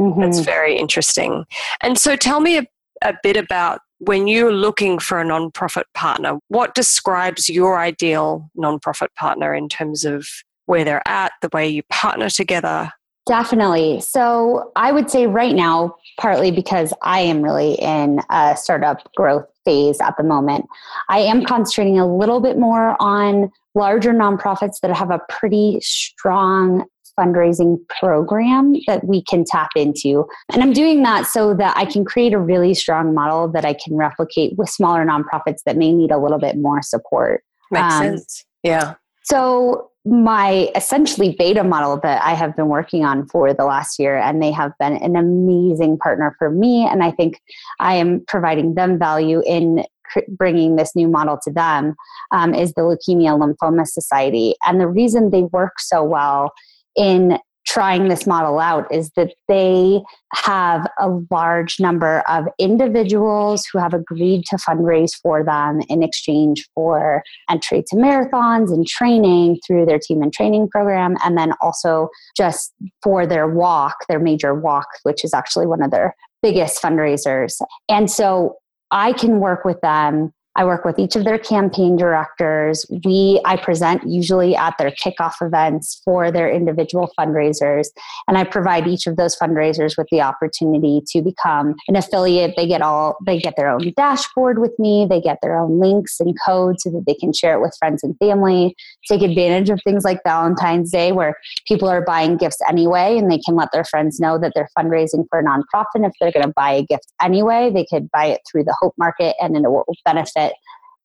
mm-hmm. 0.00 0.20
that's 0.20 0.40
very 0.40 0.76
interesting. 0.76 1.44
And 1.80 1.98
so 1.98 2.16
tell 2.16 2.40
me 2.40 2.58
a, 2.58 2.66
a 3.02 3.14
bit 3.22 3.36
about 3.36 3.80
when 3.98 4.26
you're 4.26 4.52
looking 4.52 4.98
for 4.98 5.20
a 5.20 5.24
nonprofit 5.24 5.84
partner 5.94 6.38
what 6.48 6.74
describes 6.74 7.48
your 7.48 7.78
ideal 7.78 8.50
nonprofit 8.58 9.14
partner 9.16 9.54
in 9.54 9.68
terms 9.68 10.04
of 10.04 10.26
where 10.66 10.84
they're 10.84 11.06
at 11.06 11.32
the 11.40 11.50
way 11.52 11.68
you 11.68 11.82
partner 11.84 12.28
together 12.28 12.90
Definitely. 13.26 14.00
So 14.00 14.72
I 14.74 14.90
would 14.90 15.08
say 15.08 15.26
right 15.26 15.54
now, 15.54 15.94
partly 16.18 16.50
because 16.50 16.92
I 17.02 17.20
am 17.20 17.40
really 17.40 17.74
in 17.74 18.20
a 18.30 18.56
startup 18.56 19.12
growth 19.14 19.46
phase 19.64 20.00
at 20.00 20.16
the 20.16 20.24
moment, 20.24 20.66
I 21.08 21.20
am 21.20 21.44
concentrating 21.44 22.00
a 22.00 22.16
little 22.16 22.40
bit 22.40 22.58
more 22.58 22.96
on 23.00 23.52
larger 23.74 24.12
nonprofits 24.12 24.80
that 24.82 24.94
have 24.94 25.10
a 25.10 25.20
pretty 25.28 25.78
strong 25.80 26.84
fundraising 27.18 27.78
program 28.00 28.74
that 28.86 29.04
we 29.04 29.22
can 29.22 29.44
tap 29.44 29.70
into. 29.76 30.26
And 30.52 30.62
I'm 30.62 30.72
doing 30.72 31.02
that 31.04 31.26
so 31.26 31.54
that 31.54 31.76
I 31.76 31.84
can 31.84 32.04
create 32.04 32.32
a 32.32 32.38
really 32.38 32.74
strong 32.74 33.14
model 33.14 33.48
that 33.48 33.64
I 33.64 33.74
can 33.74 33.96
replicate 33.96 34.56
with 34.56 34.68
smaller 34.68 35.04
nonprofits 35.04 35.62
that 35.64 35.76
may 35.76 35.92
need 35.92 36.10
a 36.10 36.18
little 36.18 36.38
bit 36.38 36.56
more 36.56 36.82
support. 36.82 37.44
Makes 37.70 37.94
um, 37.94 38.02
sense. 38.02 38.44
Yeah. 38.62 38.94
So 39.24 39.91
my 40.04 40.68
essentially 40.74 41.36
beta 41.38 41.62
model 41.62 42.00
that 42.02 42.22
I 42.24 42.34
have 42.34 42.56
been 42.56 42.68
working 42.68 43.04
on 43.04 43.26
for 43.28 43.54
the 43.54 43.64
last 43.64 43.98
year, 43.98 44.16
and 44.18 44.42
they 44.42 44.50
have 44.50 44.72
been 44.78 44.96
an 44.96 45.16
amazing 45.16 45.98
partner 45.98 46.34
for 46.38 46.50
me. 46.50 46.86
And 46.86 47.04
I 47.04 47.12
think 47.12 47.40
I 47.78 47.94
am 47.94 48.24
providing 48.26 48.74
them 48.74 48.98
value 48.98 49.42
in 49.46 49.84
bringing 50.28 50.76
this 50.76 50.94
new 50.94 51.08
model 51.08 51.38
to 51.42 51.52
them 51.52 51.94
um, 52.32 52.54
is 52.54 52.72
the 52.74 52.82
Leukemia 52.82 53.38
Lymphoma 53.38 53.86
Society. 53.86 54.54
And 54.66 54.80
the 54.80 54.88
reason 54.88 55.30
they 55.30 55.42
work 55.42 55.78
so 55.78 56.02
well 56.02 56.52
in 56.96 57.38
trying 57.72 58.08
this 58.08 58.26
model 58.26 58.58
out 58.58 58.86
is 58.92 59.10
that 59.16 59.32
they 59.48 59.98
have 60.34 60.86
a 61.00 61.08
large 61.30 61.80
number 61.80 62.20
of 62.28 62.44
individuals 62.58 63.64
who 63.72 63.78
have 63.78 63.94
agreed 63.94 64.44
to 64.44 64.56
fundraise 64.56 65.12
for 65.22 65.42
them 65.42 65.80
in 65.88 66.02
exchange 66.02 66.68
for 66.74 67.22
entry 67.48 67.82
to 67.88 67.96
marathons 67.96 68.70
and 68.70 68.86
training 68.86 69.58
through 69.66 69.86
their 69.86 69.98
Team 69.98 70.22
in 70.22 70.30
Training 70.30 70.68
program 70.68 71.16
and 71.24 71.38
then 71.38 71.52
also 71.62 72.10
just 72.36 72.74
for 73.02 73.26
their 73.26 73.48
walk 73.48 73.96
their 74.08 74.20
major 74.20 74.54
walk 74.54 74.88
which 75.04 75.24
is 75.24 75.32
actually 75.32 75.66
one 75.66 75.82
of 75.82 75.90
their 75.90 76.14
biggest 76.42 76.82
fundraisers. 76.82 77.60
And 77.88 78.10
so 78.10 78.56
i 78.90 79.14
can 79.14 79.40
work 79.40 79.64
with 79.64 79.80
them 79.80 80.32
I 80.54 80.64
work 80.64 80.84
with 80.84 80.98
each 80.98 81.16
of 81.16 81.24
their 81.24 81.38
campaign 81.38 81.96
directors. 81.96 82.84
We 83.04 83.40
I 83.44 83.56
present 83.56 84.02
usually 84.06 84.54
at 84.54 84.74
their 84.78 84.90
kickoff 84.90 85.34
events 85.40 86.00
for 86.04 86.30
their 86.30 86.50
individual 86.50 87.10
fundraisers 87.18 87.86
and 88.28 88.36
I 88.36 88.44
provide 88.44 88.86
each 88.86 89.06
of 89.06 89.16
those 89.16 89.36
fundraisers 89.36 89.96
with 89.96 90.08
the 90.10 90.20
opportunity 90.20 91.00
to 91.08 91.22
become 91.22 91.74
an 91.88 91.96
affiliate. 91.96 92.54
They 92.56 92.66
get 92.66 92.82
all 92.82 93.16
they 93.24 93.38
get 93.38 93.54
their 93.56 93.70
own 93.70 93.92
dashboard 93.96 94.58
with 94.58 94.78
me, 94.78 95.06
they 95.08 95.20
get 95.20 95.38
their 95.42 95.58
own 95.58 95.80
links 95.80 96.20
and 96.20 96.36
codes 96.44 96.82
so 96.82 96.90
that 96.90 97.04
they 97.06 97.14
can 97.14 97.32
share 97.32 97.54
it 97.54 97.62
with 97.62 97.74
friends 97.78 98.02
and 98.02 98.16
family, 98.18 98.76
take 99.08 99.22
advantage 99.22 99.70
of 99.70 99.80
things 99.84 100.04
like 100.04 100.20
Valentine's 100.24 100.90
Day 100.90 101.12
where 101.12 101.34
people 101.66 101.88
are 101.88 102.02
buying 102.02 102.36
gifts 102.36 102.58
anyway 102.68 103.16
and 103.16 103.30
they 103.30 103.38
can 103.38 103.54
let 103.54 103.70
their 103.72 103.84
friends 103.84 104.20
know 104.20 104.38
that 104.38 104.52
they're 104.54 104.68
fundraising 104.78 105.24
for 105.30 105.38
a 105.38 105.44
nonprofit 105.44 106.06
if 106.06 106.12
they're 106.20 106.32
going 106.32 106.46
to 106.46 106.52
buy 106.54 106.72
a 106.72 106.82
gift 106.82 107.12
anyway, 107.22 107.70
they 107.72 107.86
could 107.86 108.10
buy 108.10 108.26
it 108.26 108.40
through 108.50 108.64
the 108.64 108.76
Hope 108.80 108.94
Market 108.98 109.34
and 109.40 109.56
it 109.56 109.62
will 109.62 109.84
benefit 110.04 110.41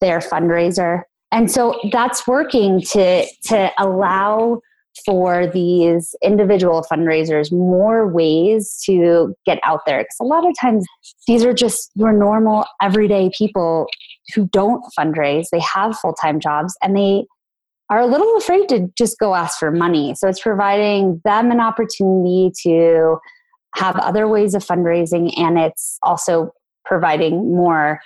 their 0.01 0.19
fundraiser. 0.19 1.03
and 1.31 1.51
so 1.51 1.79
that's 1.91 2.25
working 2.27 2.81
to 2.81 3.25
to 3.43 3.71
allow 3.79 4.61
for 5.05 5.47
these 5.47 6.15
individual 6.23 6.85
fundraisers 6.91 7.51
more 7.51 8.07
ways 8.07 8.81
to 8.85 9.35
get 9.45 9.59
out 9.63 9.81
there. 9.85 9.99
Because 9.99 10.17
a 10.19 10.25
lot 10.25 10.47
of 10.47 10.55
times 10.59 10.85
these 11.27 11.43
are 11.43 11.53
just 11.53 11.91
your 11.95 12.11
normal 12.11 12.65
everyday 12.81 13.29
people 13.37 13.87
who 14.33 14.47
don't 14.47 14.83
fundraise. 14.97 15.47
They 15.51 15.59
have 15.59 15.97
full-time 15.97 16.39
jobs 16.39 16.75
and 16.81 16.95
they 16.95 17.25
are 17.89 17.99
a 17.99 18.05
little 18.05 18.35
afraid 18.37 18.67
to 18.69 18.91
just 18.97 19.17
go 19.17 19.33
ask 19.33 19.59
for 19.59 19.71
money. 19.71 20.13
So 20.15 20.27
it's 20.27 20.41
providing 20.41 21.21
them 21.23 21.51
an 21.51 21.61
opportunity 21.61 22.51
to 22.63 23.17
have 23.75 23.95
other 23.97 24.27
ways 24.27 24.55
of 24.55 24.65
fundraising 24.65 25.37
and 25.37 25.57
it's 25.57 25.97
also 26.03 26.51
providing 26.85 27.55
more 27.55 27.99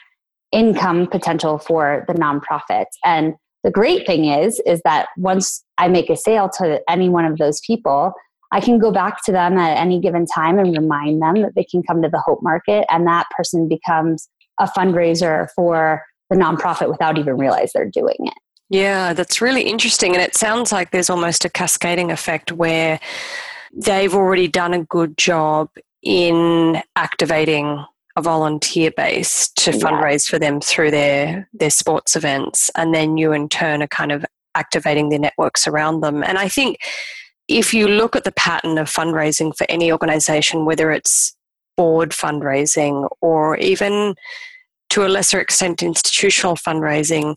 income 0.52 1.08
potential 1.08 1.58
for 1.58 2.06
the 2.08 2.14
nonprofit. 2.14 2.86
And 3.06 3.36
the 3.64 3.72
great 3.72 4.06
thing 4.06 4.26
is 4.26 4.62
is 4.66 4.82
that 4.84 5.08
once 5.18 5.64
i 5.78 5.88
make 5.88 6.10
a 6.10 6.18
sale 6.18 6.50
to 6.50 6.82
any 6.90 7.10
one 7.10 7.26
of 7.26 7.38
those 7.38 7.62
people 7.62 8.14
i 8.52 8.60
can 8.60 8.80
go 8.80 8.92
back 8.92 9.24
to 9.24 9.32
them 9.32 9.58
at 9.58 9.78
any 9.78 10.00
given 10.00 10.26
time 10.26 10.58
and 10.58 10.76
remind 10.76 11.22
them 11.22 11.42
that 11.42 11.54
they 11.56 11.64
can 11.64 11.84
come 11.84 12.02
to 12.02 12.10
the 12.10 12.20
hope 12.20 12.40
market 12.42 12.86
and 12.90 13.08
that 13.08 13.28
person 13.36 13.68
becomes 13.68 14.30
a 14.60 14.68
fundraiser 14.68 15.48
for 15.56 16.04
the 16.30 16.36
nonprofit 16.36 16.90
without 16.90 17.18
even 17.18 17.38
realize 17.38 17.72
they're 17.74 17.90
doing 17.90 18.16
it. 18.20 18.34
Yeah 18.70 19.14
that's 19.14 19.42
really 19.42 19.64
interesting 19.64 20.14
and 20.14 20.22
it 20.22 20.36
sounds 20.36 20.72
like 20.72 20.92
there's 20.92 21.10
almost 21.10 21.46
a 21.46 21.50
cascading 21.50 22.12
effect 22.12 22.52
where 22.52 23.00
they've 23.74 24.14
already 24.14 24.48
done 24.48 24.74
a 24.74 24.84
good 24.84 25.18
job 25.18 25.70
in 26.04 26.82
activating 26.96 27.86
a 28.16 28.22
volunteer 28.22 28.92
base 28.92 29.50
to 29.58 29.72
fundraise 29.72 30.28
for 30.28 30.38
them 30.38 30.60
through 30.60 30.92
their 30.92 31.50
their 31.54 31.70
sports 31.70 32.16
events. 32.16 32.70
And 32.76 32.94
then 32.94 33.18
you 33.18 33.32
in 33.32 33.50
turn 33.50 33.82
are 33.82 33.88
kind 33.88 34.12
of 34.12 34.26
activating 34.56 35.10
their 35.10 35.20
networks 35.20 35.68
around 35.68 36.02
them. 36.02 36.24
And 36.24 36.38
i 36.38 36.48
think 36.48 36.78
if 37.48 37.74
you 37.74 37.88
look 37.88 38.16
at 38.16 38.24
the 38.24 38.32
pattern 38.34 38.78
of 38.78 38.90
fundraising 38.90 39.56
for 39.56 39.66
any 39.70 39.92
organization 39.92 40.66
whether 40.66 40.92
it's 40.92 41.36
board 41.78 42.12
fundraising 42.12 43.10
or 43.22 43.58
even 43.58 44.16
to 44.90 45.06
a 45.06 45.10
lesser 45.10 45.40
extent 45.40 45.82
institutional 45.82 46.56
fundraising 46.56 47.36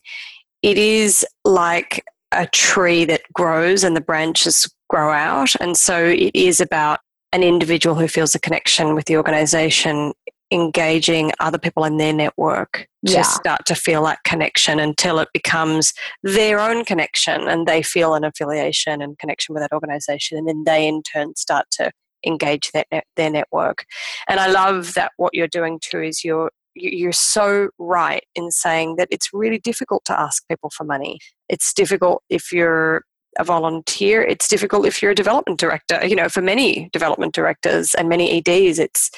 it 0.63 0.79
is 0.79 1.27
like 1.45 2.03
a 2.33 2.47
tree 2.47 3.05
that 3.05 3.23
grows 3.33 3.85
and 3.85 3.97
the 3.97 4.01
branches 4.01 4.69
grow 4.89 5.11
out. 5.11 5.55
And 5.61 5.77
so 5.77 6.05
it 6.07 6.31
is 6.35 6.61
about 6.61 7.01
an 7.33 7.43
individual 7.43 7.97
who 7.97 8.09
feels 8.09 8.35
a 8.35 8.41
connection 8.41 8.95
with 8.95 9.07
the 9.07 9.17
organization 9.17 10.13
engaging 10.51 11.33
other 11.41 11.59
people 11.59 11.85
in 11.85 11.97
their 11.97 12.13
network 12.13 12.87
to 13.07 13.13
yeah. 13.13 13.23
start 13.23 13.65
to 13.67 13.75
feel 13.75 14.05
that 14.05 14.19
connection 14.25 14.79
until 14.79 15.19
it 15.19 15.29
becomes 15.33 15.93
their 16.23 16.61
own 16.61 16.85
connection 16.85 17.49
and 17.49 17.67
they 17.67 17.83
feel 17.83 18.15
an 18.15 18.25
affiliation 18.25 19.01
and 19.01 19.19
connection 19.19 19.55
with 19.55 19.63
that 19.63 19.73
organization 19.73 20.39
and 20.39 20.47
then 20.47 20.63
they 20.65 20.87
in 20.87 21.03
turn 21.03 21.35
start 21.35 21.67
to 21.71 21.91
engage 22.27 22.71
their, 22.73 22.85
their 23.17 23.31
network 23.31 23.85
and 24.29 24.41
i 24.41 24.47
love 24.47 24.95
that 24.95 25.13
what 25.17 25.35
you're 25.35 25.49
doing 25.49 25.79
too 25.83 26.01
is 26.01 26.25
you're 26.25 26.51
you're 26.75 27.13
so 27.13 27.69
right 27.79 28.25
in 28.35 28.51
saying 28.51 28.97
that 28.97 29.09
it's 29.11 29.29
really 29.33 29.59
difficult 29.59 30.05
to 30.05 30.19
ask 30.19 30.47
people 30.49 30.71
for 30.71 30.85
money 30.85 31.19
it's 31.49 31.73
difficult 31.73 32.23
if 32.31 32.53
you're 32.53 33.03
a 33.39 33.45
volunteer. 33.45 34.23
It's 34.23 34.49
difficult 34.49 34.87
if 34.87 35.03
you're 35.03 35.11
a 35.11 35.15
development 35.15 35.59
director. 35.61 36.05
You 36.07 36.17
know, 36.17 36.29
for 36.29 36.43
many 36.43 36.89
development 36.93 37.35
directors 37.35 37.95
and 37.95 38.09
many 38.09 38.39
EDs, 38.39 38.79
it's 38.79 39.11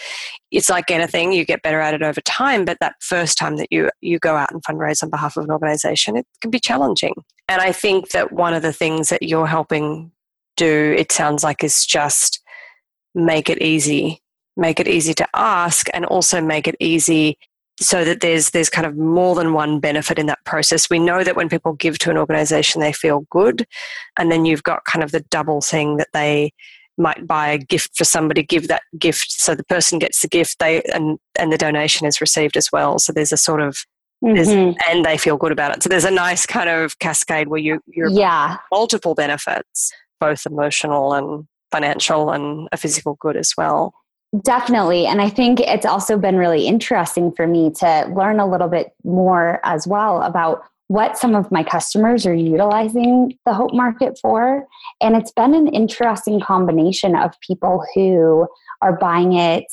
it's 0.50 0.68
like 0.68 0.90
anything. 0.90 1.32
You 1.32 1.44
get 1.44 1.62
better 1.62 1.80
at 1.80 1.94
it 1.94 2.02
over 2.02 2.20
time, 2.22 2.64
but 2.64 2.78
that 2.80 2.94
first 3.00 3.38
time 3.38 3.56
that 3.56 3.68
you 3.70 3.90
you 4.00 4.18
go 4.18 4.36
out 4.36 4.52
and 4.52 4.62
fundraise 4.64 5.02
on 5.02 5.10
behalf 5.10 5.36
of 5.36 5.44
an 5.44 5.50
organization, 5.50 6.16
it 6.16 6.26
can 6.40 6.50
be 6.50 6.60
challenging. 6.60 7.14
And 7.48 7.60
I 7.60 7.72
think 7.72 8.10
that 8.10 8.32
one 8.32 8.54
of 8.54 8.62
the 8.62 8.72
things 8.72 9.08
that 9.08 9.22
you're 9.22 9.46
helping 9.46 10.10
do, 10.56 10.94
it 10.96 11.12
sounds 11.12 11.44
like, 11.44 11.62
is 11.62 11.86
just 11.86 12.42
make 13.14 13.48
it 13.48 13.62
easy. 13.62 14.22
Make 14.56 14.80
it 14.80 14.88
easy 14.88 15.12
to 15.14 15.28
ask 15.34 15.88
and 15.92 16.06
also 16.06 16.40
make 16.40 16.66
it 16.66 16.76
easy 16.80 17.38
so 17.80 18.04
that 18.04 18.20
there's 18.20 18.50
there's 18.50 18.70
kind 18.70 18.86
of 18.86 18.96
more 18.96 19.34
than 19.34 19.52
one 19.52 19.80
benefit 19.80 20.18
in 20.18 20.26
that 20.26 20.44
process. 20.44 20.88
We 20.88 20.98
know 20.98 21.24
that 21.24 21.36
when 21.36 21.48
people 21.48 21.74
give 21.74 21.98
to 22.00 22.10
an 22.10 22.16
organization, 22.16 22.80
they 22.80 22.92
feel 22.92 23.26
good, 23.30 23.66
and 24.16 24.30
then 24.30 24.44
you've 24.44 24.62
got 24.62 24.84
kind 24.84 25.02
of 25.02 25.12
the 25.12 25.20
double 25.30 25.60
thing 25.60 25.96
that 25.98 26.08
they 26.12 26.52
might 26.98 27.26
buy 27.26 27.48
a 27.48 27.58
gift 27.58 27.96
for 27.96 28.04
somebody, 28.04 28.42
give 28.42 28.68
that 28.68 28.82
gift, 28.98 29.30
so 29.30 29.54
the 29.54 29.64
person 29.64 29.98
gets 29.98 30.22
the 30.22 30.28
gift, 30.28 30.58
they 30.58 30.82
and 30.94 31.18
and 31.38 31.52
the 31.52 31.58
donation 31.58 32.06
is 32.06 32.20
received 32.20 32.56
as 32.56 32.70
well. 32.72 32.98
So 32.98 33.12
there's 33.12 33.32
a 33.32 33.36
sort 33.36 33.60
of 33.60 33.76
mm-hmm. 34.24 34.78
and 34.88 35.04
they 35.04 35.18
feel 35.18 35.36
good 35.36 35.52
about 35.52 35.76
it. 35.76 35.82
So 35.82 35.88
there's 35.88 36.04
a 36.04 36.10
nice 36.10 36.46
kind 36.46 36.70
of 36.70 36.98
cascade 36.98 37.48
where 37.48 37.60
you 37.60 37.80
you're 37.86 38.08
yeah 38.08 38.56
multiple 38.72 39.14
benefits, 39.14 39.92
both 40.20 40.46
emotional 40.46 41.12
and 41.12 41.46
financial 41.70 42.30
and 42.30 42.68
a 42.72 42.76
physical 42.76 43.16
good 43.20 43.36
as 43.36 43.52
well. 43.56 43.92
Definitely. 44.42 45.06
And 45.06 45.20
I 45.20 45.28
think 45.28 45.60
it's 45.60 45.86
also 45.86 46.18
been 46.18 46.36
really 46.36 46.66
interesting 46.66 47.32
for 47.32 47.46
me 47.46 47.70
to 47.78 48.12
learn 48.14 48.40
a 48.40 48.48
little 48.48 48.68
bit 48.68 48.92
more 49.04 49.60
as 49.62 49.86
well 49.86 50.22
about 50.22 50.64
what 50.88 51.18
some 51.18 51.34
of 51.34 51.50
my 51.50 51.64
customers 51.64 52.26
are 52.26 52.34
utilizing 52.34 53.36
the 53.44 53.54
Hope 53.54 53.72
Market 53.72 54.18
for. 54.20 54.66
And 55.00 55.16
it's 55.16 55.32
been 55.32 55.54
an 55.54 55.68
interesting 55.68 56.40
combination 56.40 57.16
of 57.16 57.32
people 57.40 57.84
who 57.94 58.46
are 58.82 58.96
buying 58.96 59.32
it 59.32 59.64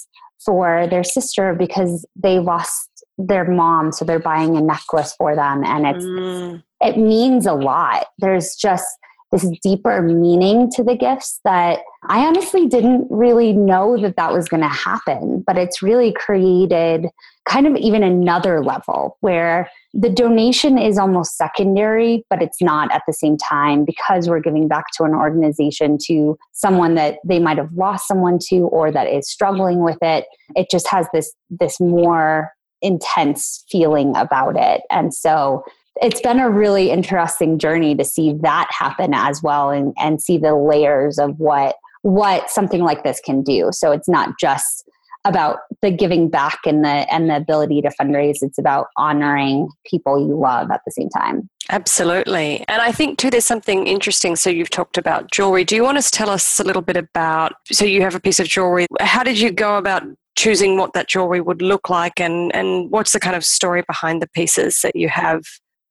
for 0.44 0.88
their 0.88 1.04
sister 1.04 1.54
because 1.54 2.06
they 2.16 2.40
lost 2.40 2.90
their 3.18 3.46
mom 3.46 3.92
so 3.92 4.04
they're 4.04 4.20
buying 4.20 4.58
a 4.58 4.62
necklace 4.62 5.14
for 5.14 5.36
them 5.36 5.64
and 5.64 5.86
it's 5.86 6.04
mm. 6.04 6.64
it 6.82 6.98
means 6.98 7.46
a 7.46 7.54
lot 7.54 8.08
there's 8.18 8.56
just 8.56 8.88
this 9.34 9.50
deeper 9.64 10.02
meaning 10.04 10.70
to 10.70 10.84
the 10.84 10.96
gifts 10.96 11.40
that 11.44 11.80
I 12.04 12.20
honestly 12.20 12.68
didn't 12.68 13.08
really 13.10 13.52
know 13.52 14.00
that 14.00 14.16
that 14.16 14.32
was 14.32 14.48
going 14.48 14.62
to 14.62 14.70
happen. 14.70 15.44
But 15.46 15.58
it's 15.58 15.82
really 15.82 16.14
created 16.14 17.08
kind 17.46 17.66
of 17.66 17.76
even 17.76 18.04
another 18.04 18.64
level 18.64 19.18
where 19.22 19.70
the 19.94 20.10
donation 20.10 20.78
is 20.78 21.00
almost 21.00 21.36
secondary, 21.36 22.24
but 22.30 22.44
it's 22.44 22.62
not 22.62 22.92
at 22.92 23.02
the 23.08 23.14
same 23.14 23.36
time 23.38 23.86
because 23.86 24.30
we're 24.30 24.40
giving 24.40 24.68
back 24.68 24.86
to 24.98 25.04
an 25.04 25.16
organization 25.16 25.98
to 26.06 26.38
someone 26.52 26.94
that 26.96 27.18
they 27.26 27.40
might 27.40 27.58
have 27.58 27.74
lost 27.74 28.08
someone 28.08 28.38
to 28.50 28.60
or 28.68 28.92
that 28.92 29.08
is 29.08 29.28
struggling 29.28 29.84
with 29.84 29.98
it. 30.04 30.26
It 30.56 30.70
just 30.70 30.88
has 30.90 31.08
this 31.12 31.34
this 31.50 31.80
more 31.80 32.52
intense 32.84 33.64
feeling 33.70 34.16
about 34.16 34.56
it. 34.58 34.82
And 34.92 35.14
so 35.14 35.64
it's 36.02 36.22
been 36.22 36.40
a 36.40 36.50
really 36.50 36.92
interesting 36.92 37.60
journey 37.60 37.96
to 37.96 38.04
see 38.04 38.34
that 38.42 38.68
happen 38.72 39.14
as 39.14 39.42
well 39.44 39.70
and, 39.70 39.94
and 39.98 40.22
see 40.22 40.38
the 40.38 40.56
layers 40.56 41.20
of 41.20 41.40
what 41.40 41.76
what 42.02 42.50
something 42.50 42.82
like 42.82 43.04
this 43.04 43.22
can 43.24 43.42
do. 43.42 43.70
So 43.72 43.92
it's 43.92 44.10
not 44.10 44.38
just 44.38 44.90
about 45.26 45.60
the 45.82 45.90
giving 45.90 46.30
back 46.30 46.60
and 46.66 46.84
the 46.84 47.12
and 47.14 47.30
the 47.30 47.38
ability 47.38 47.82
to 47.82 47.90
fundraise. 47.90 48.40
It's 48.42 48.58
about 48.58 48.88
honoring 48.98 49.70
people 49.86 50.20
you 50.20 50.38
love 50.38 50.70
at 50.70 50.82
the 50.86 50.92
same 50.92 51.10
time. 51.10 51.50
Absolutely. 51.70 52.66
And 52.68 52.82
i 52.82 52.92
think 52.92 53.18
too 53.18 53.30
there's 53.30 53.46
something 53.46 53.88
interesting. 53.88 54.36
So 54.36 54.50
you've 54.50 54.70
talked 54.70 54.98
about 54.98 55.32
jewelry. 55.32 55.64
Do 55.64 55.76
you 55.76 55.84
want 55.84 56.02
to 56.02 56.12
tell 56.12 56.30
us 56.30 56.60
a 56.60 56.64
little 56.64 56.82
bit 56.82 56.98
about 56.98 57.54
so 57.72 57.86
you 57.86 58.02
have 58.02 58.16
a 58.16 58.20
piece 58.20 58.40
of 58.40 58.48
jewelry. 58.48 58.86
How 59.00 59.24
did 59.24 59.40
you 59.40 59.52
go 59.52 59.78
about 59.78 60.04
choosing 60.36 60.78
what 60.78 60.94
that 60.94 61.08
jewelry 61.08 61.40
would 61.40 61.62
look 61.62 61.90
like? 61.90 62.20
And 62.20 62.54
and 62.54 62.92
what's 62.92 63.14
the 63.14 63.20
kind 63.20 63.36
of 63.36 63.46
story 63.46 63.84
behind 63.88 64.22
the 64.22 64.28
pieces 64.28 64.82
that 64.84 64.96
you 64.96 65.08
have 65.08 65.44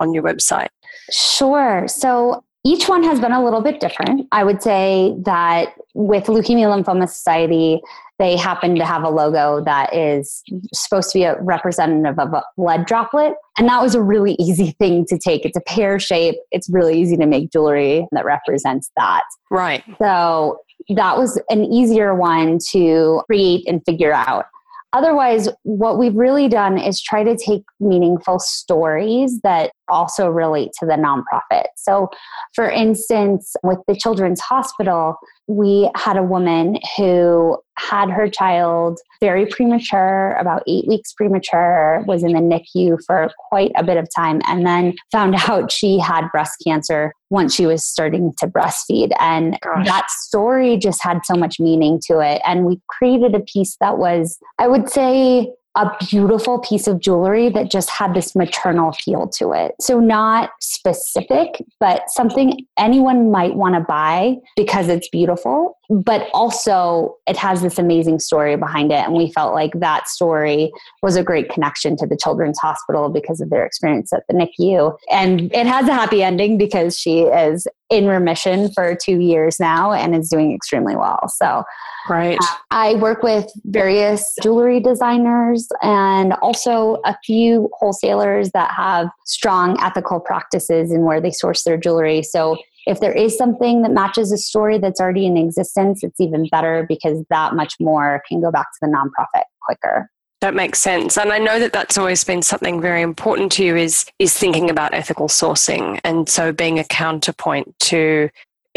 on 0.03 0.13
your 0.13 0.23
website? 0.23 0.69
Sure. 1.11 1.87
So 1.89 2.45
each 2.65 2.89
one 2.89 3.03
has 3.03 3.19
been 3.19 3.33
a 3.33 3.43
little 3.43 3.61
bit 3.61 3.81
different. 3.81 4.29
I 4.31 4.45
would 4.45 4.63
say 4.63 5.17
that 5.25 5.75
with 5.95 6.27
Leukemia 6.27 6.67
Lymphoma 6.67 7.09
Society, 7.09 7.81
they 8.19 8.37
happen 8.37 8.77
to 8.77 8.85
have 8.85 9.03
a 9.03 9.09
logo 9.09 9.65
that 9.65 9.93
is 9.93 10.45
supposed 10.73 11.11
to 11.11 11.19
be 11.19 11.25
a 11.25 11.41
representative 11.43 12.21
of 12.21 12.33
a 12.33 12.45
blood 12.57 12.87
droplet. 12.87 13.35
And 13.59 13.69
that 13.69 13.83
was 13.83 13.97
a 13.97 14.03
really 14.03 14.35
easy 14.39 14.73
thing 14.79 15.05
to 15.07 15.19
take. 15.19 15.45
It's 15.45 15.57
a 15.57 15.63
pear 15.63 15.99
shape, 15.99 16.37
it's 16.53 16.69
really 16.71 17.01
easy 17.01 17.17
to 17.17 17.27
make 17.27 17.51
jewelry 17.51 18.07
that 18.13 18.25
represents 18.25 18.93
that. 18.97 19.25
Right. 19.51 19.83
So 19.99 20.61
that 20.91 21.19
was 21.19 21.41
an 21.49 21.65
easier 21.65 22.15
one 22.15 22.59
to 22.71 23.23
create 23.27 23.67
and 23.67 23.83
figure 23.85 24.13
out. 24.13 24.47
Otherwise, 24.95 25.49
what 25.63 25.99
we've 25.99 26.15
really 26.15 26.49
done 26.49 26.77
is 26.77 27.01
try 27.01 27.25
to 27.25 27.35
take 27.35 27.63
meaningful 27.81 28.39
stories 28.39 29.41
that 29.41 29.73
also 29.93 30.29
relate 30.29 30.71
to 30.81 30.87
the 30.87 30.95
nonprofit. 30.95 31.67
So, 31.77 32.11
for 32.55 32.71
instance, 32.71 33.55
with 33.63 33.79
the 33.87 33.95
Children's 33.95 34.41
Hospital, 34.41 35.17
we 35.47 35.91
had 35.95 36.17
a 36.17 36.23
woman 36.23 36.79
who 36.97 37.59
had 37.79 38.11
her 38.11 38.29
child 38.29 38.99
very 39.21 39.47
premature, 39.47 40.37
about 40.39 40.63
eight 40.67 40.87
weeks 40.87 41.13
premature, 41.13 42.05
was 42.07 42.23
in 42.23 42.33
the 42.33 42.39
NICU 42.39 42.99
for 43.07 43.31
quite 43.51 43.73
a 43.77 43.83
bit 43.83 43.97
of 43.97 44.09
time, 44.15 44.41
and 44.47 44.67
then 44.67 44.95
found 45.11 45.35
out 45.49 45.73
she 45.73 45.99
had 45.99 46.29
breast 46.31 46.63
cancer 46.67 47.13
once 47.31 47.55
she 47.55 47.67
was 47.67 47.85
starting 47.85 48.33
to 48.39 48.47
breastfeed. 48.47 49.11
And 49.19 49.59
Gosh. 49.63 49.87
that 49.87 50.11
story 50.11 50.77
just 50.77 51.03
had 51.03 51.21
so 51.25 51.35
much 51.35 51.59
meaning 51.59 52.01
to 52.07 52.21
it. 52.21 52.41
And 52.47 52.65
we 52.65 52.81
created 52.89 53.35
a 53.35 53.41
piece 53.41 53.77
that 53.81 53.99
was, 53.99 54.39
I 54.59 54.69
would 54.69 54.89
say, 54.89 55.53
a 55.75 55.91
beautiful 56.09 56.59
piece 56.59 56.87
of 56.87 57.01
jewelry 57.01 57.49
that 57.51 57.71
just 57.71 57.89
had 57.91 58.15
this 58.15 58.35
maternal 58.35 58.93
feel 58.93 59.29
to 59.29 59.53
it. 59.53 59.75
So, 59.81 59.99
not 60.01 60.51
specific, 60.61 61.63
but 61.81 62.03
something 62.09 62.67
anyone 62.77 63.31
might 63.31 63.55
want 63.55 63.75
to 63.75 63.81
buy 63.81 64.37
because 64.57 64.89
it's 64.89 65.09
beautiful, 65.09 65.79
but 65.93 66.29
also 66.33 67.17
it 67.27 67.37
has 67.37 67.61
this 67.61 67.79
amazing 67.79 68.19
story 68.19 68.57
behind 68.57 68.91
it. 68.91 69.05
And 69.05 69.15
we 69.15 69.31
felt 69.31 69.53
like 69.53 69.73
that 69.75 70.09
story 70.09 70.73
was 71.03 71.17
a 71.17 71.23
great 71.23 71.51
connection 71.51 71.97
to 71.99 72.07
the 72.07 72.17
Children's 72.17 72.59
Hospital 72.59 73.11
because 73.11 73.41
of 73.41 73.51
their 73.51 73.67
experience 73.67 74.13
at 74.13 74.25
the 74.29 74.35
NICU. 74.35 74.97
And 75.11 75.53
it 75.53 75.67
has 75.67 75.89
a 75.89 75.95
happy 75.95 76.23
ending 76.23 76.57
because 76.57 76.99
she 76.99 77.21
is 77.21 77.67
in 77.91 78.07
remission 78.07 78.73
for 78.73 78.97
two 78.97 79.21
years 79.21 79.61
now 79.61 79.93
and 79.93 80.17
is 80.17 80.31
doing 80.31 80.55
extremely 80.55 80.97
well. 80.97 81.29
So, 81.29 81.63
right. 82.09 82.39
Uh, 82.41 82.57
I 82.71 82.95
work 82.95 83.23
with 83.23 83.53
various 83.67 84.35
jewelry 84.43 84.81
designers 84.81 85.69
and 85.83 86.33
also 86.41 87.03
a 87.05 87.15
few 87.23 87.69
wholesalers 87.75 88.51
that 88.53 88.71
have 88.71 89.09
strong 89.27 89.79
ethical 89.83 90.21
practices 90.21 90.91
in 90.91 91.03
where 91.03 91.21
they 91.21 91.31
source 91.31 91.65
their 91.65 91.77
jewelry. 91.77 92.23
So, 92.23 92.57
if 92.87 93.01
there 93.01 93.13
is 93.13 93.37
something 93.37 93.83
that 93.83 93.93
matches 93.93 94.33
a 94.33 94.39
story 94.39 94.79
that's 94.79 95.01
already 95.01 95.27
in 95.27 95.37
existence, 95.37 96.03
it's 96.03 96.21
even 96.21 96.49
better 96.51 96.85
because 96.89 97.25
that 97.31 97.55
much 97.55 97.75
more 97.81 98.23
can 98.29 98.41
go 98.41 98.51
back 98.51 98.67
to 98.73 98.79
the 98.83 98.89
nonprofit 98.89 99.45
quicker. 99.63 100.11
That 100.41 100.55
makes 100.55 100.81
sense. 100.81 101.17
And 101.17 101.33
I 101.33 101.39
know 101.39 101.61
that 101.61 101.73
that's 101.73 101.97
always 101.97 102.25
been 102.25 102.43
something 102.43 102.81
very 102.81 103.01
important 103.01 103.53
to 103.53 103.65
you 103.65 103.77
is 103.77 104.07
is 104.19 104.37
thinking 104.37 104.71
about 104.71 104.93
ethical 104.93 105.29
sourcing 105.29 106.01
and 106.03 106.29
so 106.29 106.53
being 106.53 106.81
a 106.81 106.85
counterpoint 106.85 107.73
to 107.81 108.29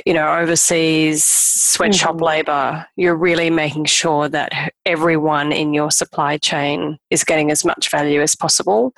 you 0.05 0.13
know 0.13 0.27
overseas 0.27 1.23
sweatshop 1.23 2.15
mm-hmm. 2.15 2.25
labor 2.25 2.85
you're 2.97 3.15
really 3.15 3.49
making 3.49 3.85
sure 3.85 4.27
that 4.27 4.73
everyone 4.85 5.51
in 5.51 5.73
your 5.73 5.89
supply 5.89 6.37
chain 6.37 6.99
is 7.09 7.23
getting 7.23 7.49
as 7.49 7.63
much 7.63 7.89
value 7.89 8.21
as 8.21 8.35
possible 8.35 8.93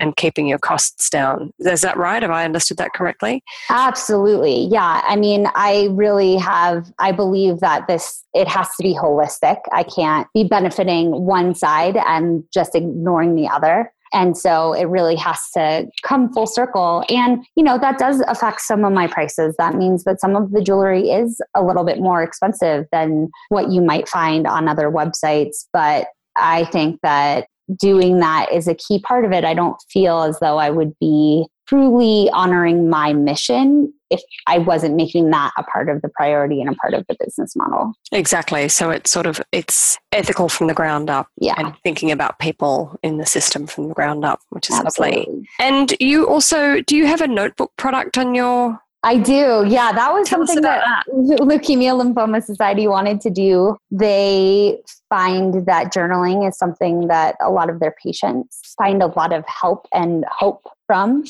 and 0.00 0.16
keeping 0.16 0.46
your 0.46 0.58
costs 0.58 1.08
down. 1.08 1.52
Is 1.60 1.80
that 1.82 1.96
right? 1.96 2.22
Have 2.22 2.30
I 2.30 2.44
understood 2.44 2.78
that 2.78 2.92
correctly? 2.94 3.42
Absolutely. 3.70 4.66
Yeah. 4.70 5.00
I 5.04 5.16
mean, 5.16 5.46
I 5.54 5.88
really 5.92 6.36
have, 6.36 6.92
I 6.98 7.12
believe 7.12 7.60
that 7.60 7.86
this, 7.86 8.24
it 8.34 8.48
has 8.48 8.68
to 8.76 8.82
be 8.82 8.94
holistic. 8.94 9.58
I 9.72 9.84
can't 9.84 10.26
be 10.34 10.44
benefiting 10.44 11.24
one 11.24 11.54
side 11.54 11.96
and 11.96 12.44
just 12.52 12.74
ignoring 12.74 13.36
the 13.36 13.48
other. 13.48 13.92
And 14.12 14.36
so 14.36 14.72
it 14.74 14.84
really 14.84 15.16
has 15.16 15.50
to 15.52 15.88
come 16.04 16.32
full 16.32 16.46
circle. 16.46 17.04
And, 17.08 17.44
you 17.56 17.64
know, 17.64 17.78
that 17.78 17.98
does 17.98 18.20
affect 18.28 18.60
some 18.60 18.84
of 18.84 18.92
my 18.92 19.08
prices. 19.08 19.56
That 19.58 19.74
means 19.74 20.04
that 20.04 20.20
some 20.20 20.36
of 20.36 20.52
the 20.52 20.62
jewelry 20.62 21.10
is 21.10 21.40
a 21.56 21.64
little 21.64 21.82
bit 21.82 21.98
more 21.98 22.22
expensive 22.22 22.86
than 22.92 23.30
what 23.48 23.72
you 23.72 23.80
might 23.80 24.08
find 24.08 24.46
on 24.46 24.68
other 24.68 24.88
websites. 24.88 25.66
But 25.72 26.06
I 26.36 26.64
think 26.66 27.00
that 27.02 27.48
doing 27.78 28.18
that 28.20 28.52
is 28.52 28.68
a 28.68 28.74
key 28.74 29.00
part 29.00 29.24
of 29.24 29.32
it. 29.32 29.44
I 29.44 29.54
don't 29.54 29.76
feel 29.90 30.22
as 30.22 30.38
though 30.40 30.58
I 30.58 30.70
would 30.70 30.98
be 30.98 31.46
truly 31.66 32.28
honoring 32.32 32.90
my 32.90 33.12
mission 33.12 33.92
if 34.10 34.20
I 34.46 34.58
wasn't 34.58 34.96
making 34.96 35.30
that 35.30 35.50
a 35.56 35.62
part 35.62 35.88
of 35.88 36.02
the 36.02 36.08
priority 36.08 36.60
and 36.60 36.70
a 36.70 36.74
part 36.74 36.94
of 36.94 37.04
the 37.08 37.16
business 37.18 37.56
model. 37.56 37.94
Exactly. 38.12 38.68
So 38.68 38.90
it's 38.90 39.10
sort 39.10 39.26
of 39.26 39.40
it's 39.50 39.98
ethical 40.12 40.48
from 40.48 40.66
the 40.66 40.74
ground 40.74 41.10
up 41.10 41.28
yeah. 41.40 41.54
and 41.56 41.74
thinking 41.82 42.12
about 42.12 42.38
people 42.38 42.96
in 43.02 43.16
the 43.16 43.26
system 43.26 43.66
from 43.66 43.88
the 43.88 43.94
ground 43.94 44.24
up, 44.24 44.40
which 44.50 44.70
is 44.70 44.78
Absolutely. 44.78 45.18
lovely. 45.20 45.48
And 45.58 45.94
you 46.00 46.28
also 46.28 46.80
do 46.82 46.96
you 46.96 47.06
have 47.06 47.20
a 47.20 47.28
notebook 47.28 47.72
product 47.76 48.18
on 48.18 48.34
your 48.34 48.78
I 49.04 49.18
do. 49.18 49.64
Yeah, 49.68 49.92
that 49.92 50.12
was 50.14 50.26
Tell 50.26 50.46
something 50.46 50.62
that, 50.62 51.04
that 51.06 51.38
Leukemia 51.40 51.92
Lymphoma 51.92 52.42
Society 52.42 52.88
wanted 52.88 53.20
to 53.20 53.30
do. 53.30 53.76
They 53.90 54.80
find 55.10 55.66
that 55.66 55.92
journaling 55.92 56.48
is 56.48 56.56
something 56.56 57.08
that 57.08 57.36
a 57.42 57.50
lot 57.50 57.68
of 57.68 57.80
their 57.80 57.94
patients 58.02 58.74
find 58.78 59.02
a 59.02 59.08
lot 59.08 59.34
of 59.34 59.44
help 59.46 59.86
and 59.92 60.24
hope 60.30 60.66
from. 60.86 61.24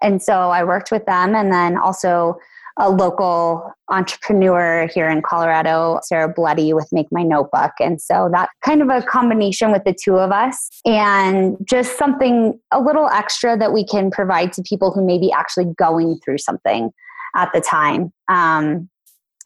And 0.00 0.22
so 0.22 0.50
I 0.50 0.62
worked 0.62 0.92
with 0.92 1.04
them 1.06 1.34
and 1.34 1.52
then 1.52 1.76
also 1.76 2.38
a 2.78 2.90
local 2.90 3.72
entrepreneur 3.88 4.88
here 4.94 5.08
in 5.08 5.20
Colorado, 5.20 5.98
Sarah 6.04 6.32
Bloody, 6.32 6.74
with 6.74 6.88
Make 6.92 7.10
My 7.10 7.24
Notebook. 7.24 7.72
And 7.80 8.00
so 8.00 8.28
that 8.32 8.50
kind 8.64 8.82
of 8.82 8.88
a 8.88 9.02
combination 9.02 9.72
with 9.72 9.82
the 9.82 9.96
two 10.00 10.18
of 10.18 10.30
us 10.30 10.68
and 10.84 11.56
just 11.64 11.98
something 11.98 12.60
a 12.70 12.80
little 12.80 13.08
extra 13.08 13.56
that 13.58 13.72
we 13.72 13.84
can 13.84 14.12
provide 14.12 14.52
to 14.52 14.62
people 14.62 14.92
who 14.92 15.04
may 15.04 15.18
be 15.18 15.32
actually 15.32 15.72
going 15.76 16.20
through 16.22 16.38
something 16.38 16.92
at 17.34 17.50
the 17.52 17.60
time. 17.60 18.12
Um, 18.28 18.88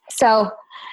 so, 0.09 0.51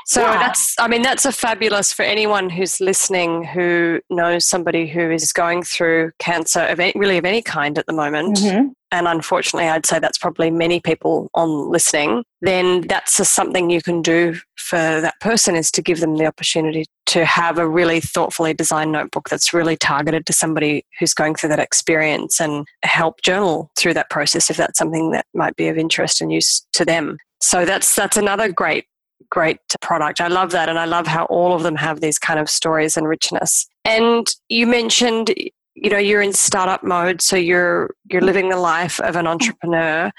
so 0.07 0.21
yeah. 0.21 0.37
that's, 0.37 0.73
I 0.79 0.87
mean, 0.87 1.01
that's 1.01 1.25
a 1.25 1.33
fabulous 1.33 1.91
for 1.91 2.03
anyone 2.03 2.49
who's 2.49 2.79
listening 2.79 3.43
who 3.43 3.99
knows 4.09 4.45
somebody 4.45 4.87
who 4.87 5.11
is 5.11 5.33
going 5.33 5.63
through 5.63 6.11
cancer 6.17 6.61
of 6.61 6.79
any, 6.79 6.93
really 6.95 7.17
of 7.17 7.25
any 7.25 7.41
kind 7.41 7.77
at 7.77 7.87
the 7.87 7.93
moment. 7.93 8.37
Mm-hmm. 8.37 8.69
And 8.93 9.07
unfortunately, 9.07 9.67
I'd 9.67 9.85
say 9.85 9.99
that's 9.99 10.17
probably 10.17 10.49
many 10.49 10.79
people 10.79 11.29
on 11.33 11.69
listening. 11.69 12.23
Then 12.39 12.87
that's 12.87 13.17
just 13.17 13.35
something 13.35 13.69
you 13.69 13.81
can 13.81 14.01
do 14.01 14.37
for 14.55 14.77
that 14.77 15.19
person 15.19 15.57
is 15.57 15.69
to 15.71 15.81
give 15.81 15.99
them 15.99 16.15
the 16.15 16.25
opportunity 16.25 16.85
to 17.07 17.25
have 17.25 17.57
a 17.57 17.67
really 17.67 17.99
thoughtfully 17.99 18.53
designed 18.53 18.93
notebook 18.93 19.27
that's 19.27 19.53
really 19.53 19.75
targeted 19.75 20.25
to 20.27 20.31
somebody 20.31 20.85
who's 20.99 21.13
going 21.13 21.35
through 21.35 21.49
that 21.49 21.59
experience 21.59 22.39
and 22.39 22.65
help 22.83 23.21
journal 23.23 23.71
through 23.77 23.93
that 23.93 24.09
process 24.09 24.49
if 24.49 24.55
that's 24.55 24.79
something 24.79 25.11
that 25.11 25.25
might 25.33 25.57
be 25.57 25.67
of 25.67 25.77
interest 25.77 26.21
and 26.21 26.31
use 26.31 26.65
to 26.71 26.85
them. 26.85 27.17
So 27.41 27.65
that's 27.65 27.93
that's 27.93 28.15
another 28.15 28.51
great 28.51 28.85
great 29.29 29.59
product. 29.81 30.21
I 30.21 30.27
love 30.27 30.51
that. 30.51 30.69
And 30.69 30.79
I 30.79 30.85
love 30.85 31.07
how 31.07 31.25
all 31.25 31.53
of 31.53 31.63
them 31.63 31.75
have 31.75 32.01
these 32.01 32.19
kind 32.19 32.39
of 32.39 32.49
stories 32.49 32.97
and 32.97 33.07
richness. 33.07 33.67
And 33.85 34.27
you 34.49 34.67
mentioned, 34.67 35.33
you 35.75 35.89
know, 35.89 35.97
you're 35.97 36.21
in 36.21 36.33
startup 36.33 36.83
mode, 36.83 37.21
so 37.21 37.35
you're 37.35 37.91
you're 38.11 38.21
living 38.21 38.49
the 38.49 38.57
life 38.57 38.99
of 39.01 39.15
an 39.15 39.25
mm. 39.25 39.29
entrepreneur. 39.29 40.11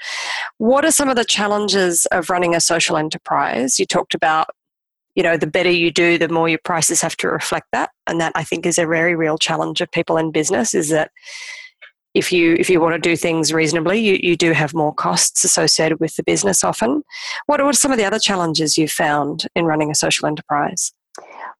What 0.57 0.85
are 0.85 0.91
some 0.91 1.09
of 1.09 1.15
the 1.15 1.25
challenges 1.25 2.05
of 2.07 2.29
running 2.29 2.55
a 2.55 2.61
social 2.61 2.97
enterprise? 2.97 3.77
You 3.77 3.85
talked 3.85 4.13
about, 4.13 4.47
you 5.15 5.23
know, 5.23 5.37
the 5.37 5.47
better 5.47 5.71
you 5.71 5.91
do, 5.91 6.17
the 6.17 6.29
more 6.29 6.47
your 6.47 6.59
prices 6.63 7.01
have 7.01 7.17
to 7.17 7.27
reflect 7.27 7.67
that. 7.73 7.89
And 8.07 8.21
that 8.21 8.31
I 8.35 8.43
think 8.43 8.65
is 8.65 8.77
a 8.77 8.85
very 8.85 9.15
real 9.15 9.37
challenge 9.37 9.81
of 9.81 9.91
people 9.91 10.17
in 10.17 10.31
business 10.31 10.73
is 10.73 10.89
that 10.89 11.11
if 12.13 12.31
you 12.31 12.55
if 12.59 12.69
you 12.69 12.79
want 12.79 12.95
to 12.95 12.99
do 12.99 13.15
things 13.15 13.53
reasonably, 13.53 13.99
you, 13.99 14.19
you 14.21 14.35
do 14.35 14.51
have 14.51 14.73
more 14.73 14.93
costs 14.93 15.43
associated 15.43 15.99
with 15.99 16.15
the 16.15 16.23
business 16.23 16.63
often. 16.63 17.03
What, 17.45 17.61
what 17.61 17.69
are 17.69 17.73
some 17.73 17.91
of 17.91 17.97
the 17.97 18.05
other 18.05 18.19
challenges 18.19 18.77
you've 18.77 18.91
found 18.91 19.47
in 19.55 19.65
running 19.65 19.91
a 19.91 19.95
social 19.95 20.27
enterprise? 20.27 20.91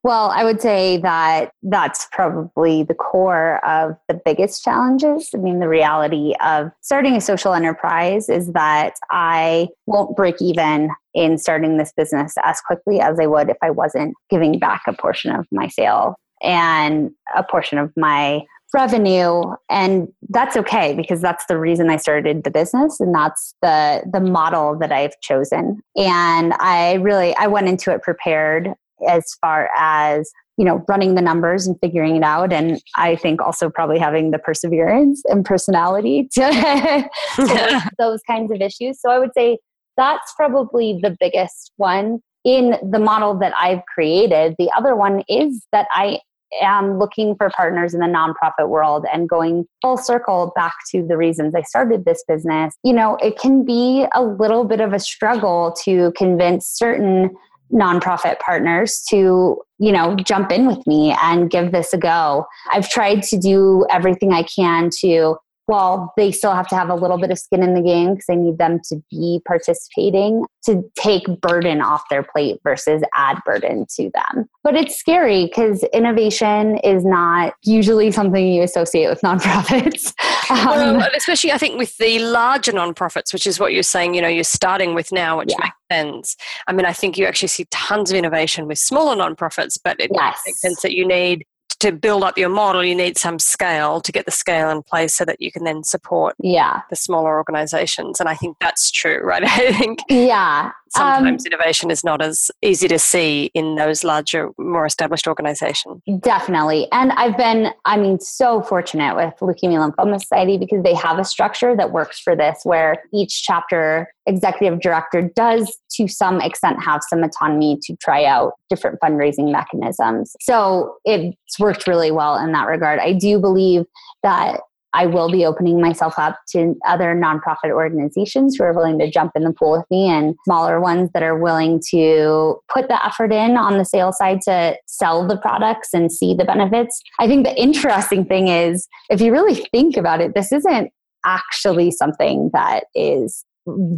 Well, 0.02 0.30
I 0.30 0.44
would 0.44 0.62
say 0.62 0.96
that 0.98 1.52
that's 1.62 2.08
probably 2.10 2.84
the 2.84 2.94
core 2.94 3.62
of 3.66 3.96
the 4.08 4.18
biggest 4.24 4.64
challenges. 4.64 5.28
I 5.34 5.38
mean, 5.38 5.60
the 5.60 5.68
reality 5.68 6.32
of 6.42 6.70
starting 6.80 7.16
a 7.16 7.20
social 7.20 7.52
enterprise 7.52 8.30
is 8.30 8.52
that 8.52 8.94
I 9.10 9.68
won't 9.86 10.16
break 10.16 10.40
even 10.40 10.88
in 11.12 11.36
starting 11.36 11.76
this 11.76 11.92
business 11.94 12.32
as 12.44 12.62
quickly 12.62 13.00
as 13.00 13.20
I 13.20 13.26
would 13.26 13.50
if 13.50 13.58
I 13.60 13.70
wasn't 13.70 14.14
giving 14.30 14.58
back 14.58 14.82
a 14.86 14.94
portion 14.94 15.32
of 15.32 15.46
my 15.52 15.68
sale 15.68 16.14
and 16.42 17.10
a 17.36 17.42
portion 17.42 17.76
of 17.76 17.92
my 17.94 18.40
revenue 18.74 19.42
and 19.68 20.08
that's 20.28 20.56
okay 20.56 20.94
because 20.94 21.20
that's 21.20 21.46
the 21.46 21.58
reason 21.58 21.90
I 21.90 21.96
started 21.96 22.44
the 22.44 22.50
business 22.50 23.00
and 23.00 23.14
that's 23.14 23.54
the 23.62 24.02
the 24.12 24.20
model 24.20 24.78
that 24.78 24.92
I've 24.92 25.18
chosen 25.20 25.80
and 25.96 26.52
I 26.54 26.94
really 26.94 27.34
I 27.36 27.46
went 27.46 27.68
into 27.68 27.92
it 27.92 28.02
prepared 28.02 28.72
as 29.08 29.24
far 29.40 29.70
as 29.76 30.30
you 30.56 30.64
know 30.64 30.84
running 30.88 31.14
the 31.14 31.22
numbers 31.22 31.66
and 31.66 31.76
figuring 31.80 32.16
it 32.16 32.22
out 32.22 32.52
and 32.52 32.80
I 32.94 33.16
think 33.16 33.40
also 33.40 33.70
probably 33.70 33.98
having 33.98 34.30
the 34.30 34.38
perseverance 34.38 35.22
and 35.26 35.44
personality 35.44 36.28
to, 36.34 37.08
to 37.36 37.90
those 37.98 38.20
kinds 38.26 38.52
of 38.52 38.60
issues 38.60 39.00
so 39.00 39.10
I 39.10 39.18
would 39.18 39.32
say 39.34 39.58
that's 39.96 40.32
probably 40.36 40.98
the 41.02 41.16
biggest 41.18 41.72
one 41.76 42.20
in 42.44 42.76
the 42.90 42.98
model 42.98 43.38
that 43.38 43.52
I've 43.56 43.84
created. 43.92 44.54
The 44.58 44.70
other 44.74 44.96
one 44.96 45.22
is 45.28 45.66
that 45.72 45.86
I 45.90 46.20
am 46.60 46.98
looking 46.98 47.34
for 47.36 47.50
partners 47.50 47.94
in 47.94 48.00
the 48.00 48.06
nonprofit 48.06 48.68
world 48.68 49.06
and 49.12 49.28
going 49.28 49.66
full 49.82 49.96
circle 49.96 50.52
back 50.54 50.74
to 50.90 51.06
the 51.06 51.16
reasons 51.16 51.54
I 51.54 51.62
started 51.62 52.04
this 52.04 52.24
business, 52.26 52.74
you 52.82 52.92
know, 52.92 53.16
it 53.16 53.38
can 53.38 53.64
be 53.64 54.06
a 54.14 54.22
little 54.22 54.64
bit 54.64 54.80
of 54.80 54.92
a 54.92 54.98
struggle 54.98 55.74
to 55.84 56.12
convince 56.16 56.66
certain 56.66 57.30
nonprofit 57.72 58.38
partners 58.40 59.00
to 59.08 59.56
you 59.78 59.92
know 59.92 60.16
jump 60.16 60.50
in 60.50 60.66
with 60.66 60.84
me 60.86 61.16
and 61.22 61.50
give 61.50 61.72
this 61.72 61.92
a 61.92 61.98
go. 61.98 62.44
I've 62.72 62.88
tried 62.88 63.22
to 63.24 63.38
do 63.38 63.86
everything 63.90 64.32
i 64.32 64.42
can 64.42 64.90
to 65.00 65.36
well, 65.70 66.12
they 66.16 66.32
still 66.32 66.52
have 66.52 66.66
to 66.66 66.74
have 66.74 66.88
a 66.88 66.96
little 66.96 67.16
bit 67.16 67.30
of 67.30 67.38
skin 67.38 67.62
in 67.62 67.74
the 67.74 67.80
game 67.80 68.14
because 68.14 68.26
they 68.26 68.34
need 68.34 68.58
them 68.58 68.80
to 68.88 69.00
be 69.08 69.40
participating 69.46 70.44
to 70.64 70.82
take 70.98 71.24
burden 71.40 71.80
off 71.80 72.02
their 72.10 72.24
plate 72.24 72.58
versus 72.64 73.02
add 73.14 73.38
burden 73.46 73.86
to 73.96 74.10
them. 74.12 74.46
But 74.64 74.74
it's 74.74 74.96
scary 74.96 75.46
because 75.46 75.84
innovation 75.92 76.78
is 76.78 77.04
not 77.04 77.54
usually 77.62 78.10
something 78.10 78.48
you 78.48 78.64
associate 78.64 79.08
with 79.08 79.20
nonprofits. 79.20 80.12
um, 80.50 80.96
well, 80.96 81.10
especially 81.16 81.52
I 81.52 81.58
think 81.58 81.78
with 81.78 81.96
the 81.98 82.18
larger 82.18 82.72
nonprofits, 82.72 83.32
which 83.32 83.46
is 83.46 83.60
what 83.60 83.72
you're 83.72 83.84
saying, 83.84 84.14
you 84.14 84.22
know, 84.22 84.28
you're 84.28 84.42
starting 84.42 84.92
with 84.92 85.12
now, 85.12 85.38
which 85.38 85.52
yeah. 85.52 85.66
makes 85.66 85.76
sense. 85.92 86.36
I 86.66 86.72
mean, 86.72 86.84
I 86.84 86.92
think 86.92 87.16
you 87.16 87.26
actually 87.26 87.48
see 87.48 87.66
tons 87.70 88.10
of 88.10 88.16
innovation 88.16 88.66
with 88.66 88.78
smaller 88.78 89.14
nonprofits, 89.14 89.78
but 89.82 90.00
it 90.00 90.10
yes. 90.12 90.36
makes 90.44 90.60
sense 90.60 90.82
that 90.82 90.94
you 90.94 91.06
need 91.06 91.44
to 91.80 91.92
build 91.92 92.22
up 92.22 92.38
your 92.38 92.48
model, 92.48 92.84
you 92.84 92.94
need 92.94 93.18
some 93.18 93.38
scale 93.38 94.00
to 94.00 94.12
get 94.12 94.26
the 94.26 94.30
scale 94.30 94.70
in 94.70 94.82
place 94.82 95.14
so 95.14 95.24
that 95.24 95.40
you 95.40 95.50
can 95.50 95.64
then 95.64 95.82
support 95.82 96.36
yeah. 96.40 96.82
the 96.90 96.96
smaller 96.96 97.36
organizations. 97.36 98.20
And 98.20 98.28
I 98.28 98.34
think 98.34 98.58
that's 98.60 98.90
true, 98.90 99.20
right? 99.22 99.42
I 99.44 99.72
think 99.72 100.00
yeah. 100.08 100.72
Sometimes 100.90 101.46
um, 101.46 101.52
innovation 101.52 101.90
is 101.90 102.02
not 102.04 102.20
as 102.22 102.50
easy 102.62 102.88
to 102.88 102.98
see 102.98 103.50
in 103.54 103.76
those 103.76 104.04
larger, 104.04 104.50
more 104.58 104.86
established 104.86 105.26
organizations. 105.26 106.02
Definitely. 106.20 106.88
And 106.92 107.12
I've 107.12 107.36
been, 107.36 107.72
I 107.84 107.96
mean, 107.96 108.18
so 108.20 108.62
fortunate 108.62 109.14
with 109.14 109.34
Leukemia 109.40 109.90
Lymphoma 109.90 110.20
Society 110.20 110.58
because 110.58 110.82
they 110.82 110.94
have 110.94 111.18
a 111.18 111.24
structure 111.24 111.76
that 111.76 111.92
works 111.92 112.18
for 112.18 112.34
this 112.34 112.60
where 112.64 113.02
each 113.12 113.42
chapter 113.42 114.12
executive 114.26 114.80
director 114.80 115.22
does 115.34 115.78
to 115.92 116.06
some 116.08 116.40
extent 116.40 116.82
have 116.82 117.00
some 117.08 117.22
autonomy 117.22 117.78
to 117.82 117.96
try 117.96 118.24
out 118.24 118.54
different 118.68 118.98
fundraising 119.00 119.50
mechanisms. 119.50 120.34
So 120.40 120.96
it's 121.04 121.58
worked 121.58 121.86
really 121.86 122.10
well 122.10 122.36
in 122.36 122.52
that 122.52 122.66
regard. 122.66 123.00
I 123.00 123.12
do 123.12 123.38
believe 123.38 123.84
that 124.22 124.60
I 124.92 125.06
will 125.06 125.30
be 125.30 125.44
opening 125.44 125.80
myself 125.80 126.18
up 126.18 126.38
to 126.50 126.74
other 126.86 127.14
nonprofit 127.14 127.70
organizations 127.70 128.56
who 128.56 128.64
are 128.64 128.72
willing 128.72 128.98
to 128.98 129.10
jump 129.10 129.32
in 129.34 129.44
the 129.44 129.52
pool 129.52 129.72
with 129.72 129.84
me 129.90 130.08
and 130.08 130.34
smaller 130.44 130.80
ones 130.80 131.10
that 131.14 131.22
are 131.22 131.38
willing 131.38 131.80
to 131.90 132.56
put 132.72 132.88
the 132.88 133.04
effort 133.04 133.32
in 133.32 133.56
on 133.56 133.78
the 133.78 133.84
sales 133.84 134.18
side 134.18 134.40
to 134.42 134.76
sell 134.86 135.26
the 135.26 135.36
products 135.38 135.90
and 135.92 136.10
see 136.10 136.34
the 136.34 136.44
benefits. 136.44 137.00
I 137.18 137.26
think 137.26 137.46
the 137.46 137.60
interesting 137.60 138.24
thing 138.24 138.48
is, 138.48 138.88
if 139.08 139.20
you 139.20 139.32
really 139.32 139.54
think 139.54 139.96
about 139.96 140.20
it, 140.20 140.34
this 140.34 140.52
isn't 140.52 140.90
actually 141.24 141.90
something 141.90 142.50
that 142.52 142.84
is 142.94 143.44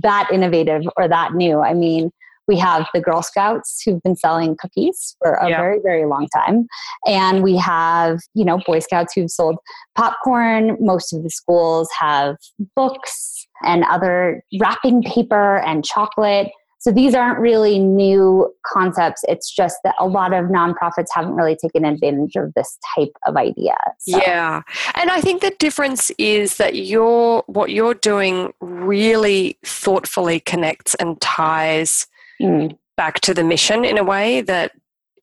that 0.02 0.28
innovative 0.32 0.82
or 0.96 1.08
that 1.08 1.34
new. 1.34 1.60
I 1.60 1.72
mean, 1.72 2.10
we 2.48 2.58
have 2.58 2.86
the 2.92 3.00
Girl 3.00 3.22
Scouts 3.22 3.82
who've 3.84 4.02
been 4.02 4.16
selling 4.16 4.56
cookies 4.56 5.16
for 5.22 5.34
a 5.34 5.50
yeah. 5.50 5.60
very, 5.60 5.78
very 5.82 6.06
long 6.06 6.28
time. 6.28 6.66
And 7.06 7.42
we 7.42 7.56
have, 7.56 8.20
you 8.34 8.44
know, 8.44 8.58
Boy 8.66 8.80
Scouts 8.80 9.12
who've 9.14 9.30
sold 9.30 9.56
popcorn. 9.96 10.76
Most 10.80 11.12
of 11.12 11.22
the 11.22 11.30
schools 11.30 11.88
have 11.98 12.36
books 12.74 13.46
and 13.64 13.84
other 13.84 14.42
wrapping 14.60 15.02
paper 15.02 15.58
and 15.58 15.84
chocolate. 15.84 16.48
So 16.80 16.90
these 16.90 17.14
aren't 17.14 17.38
really 17.38 17.78
new 17.78 18.52
concepts. 18.66 19.22
It's 19.28 19.54
just 19.54 19.76
that 19.84 19.94
a 20.00 20.06
lot 20.08 20.32
of 20.32 20.46
nonprofits 20.46 21.06
haven't 21.14 21.34
really 21.34 21.54
taken 21.54 21.84
advantage 21.84 22.34
of 22.34 22.52
this 22.54 22.76
type 22.96 23.12
of 23.24 23.36
idea. 23.36 23.76
So. 24.00 24.18
Yeah. 24.18 24.62
And 24.96 25.08
I 25.08 25.20
think 25.20 25.42
the 25.42 25.54
difference 25.60 26.10
is 26.18 26.56
that 26.56 26.74
you're 26.74 27.44
what 27.46 27.70
you're 27.70 27.94
doing 27.94 28.52
really 28.60 29.56
thoughtfully 29.64 30.40
connects 30.40 30.96
and 30.96 31.20
ties 31.20 32.08
mm. 32.42 32.76
back 32.96 33.20
to 33.20 33.34
the 33.34 33.44
mission 33.44 33.84
in 33.84 33.98
a 33.98 34.04
way 34.04 34.40
that 34.42 34.72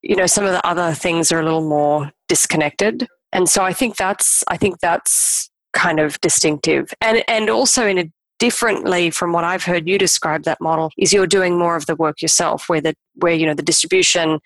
you 0.02 0.16
know 0.16 0.26
some 0.26 0.44
of 0.44 0.52
the 0.52 0.66
other 0.66 0.92
things 0.92 1.30
are 1.30 1.40
a 1.40 1.44
little 1.44 1.68
more 1.68 2.10
disconnected. 2.28 3.06
And 3.32 3.48
so 3.48 3.62
I 3.62 3.72
think 3.72 3.96
that's 3.96 4.42
I 4.48 4.56
think 4.56 4.80
that's 4.80 5.50
kind 5.72 6.00
of 6.00 6.20
distinctive. 6.20 6.92
And 7.00 7.22
and 7.28 7.50
also 7.50 7.86
in 7.86 7.98
a 7.98 8.10
differently 8.38 9.10
from 9.10 9.32
what 9.32 9.44
I've 9.44 9.64
heard 9.64 9.86
you 9.86 9.98
describe 9.98 10.44
that 10.44 10.60
model 10.60 10.90
is 10.96 11.12
you're 11.12 11.26
doing 11.26 11.58
more 11.58 11.76
of 11.76 11.84
the 11.86 11.94
work 11.94 12.22
yourself 12.22 12.68
where 12.68 12.80
the 12.80 12.94
where 13.16 13.34
you 13.34 13.46
know 13.46 13.54
the 13.54 13.62
distribution 13.62 14.40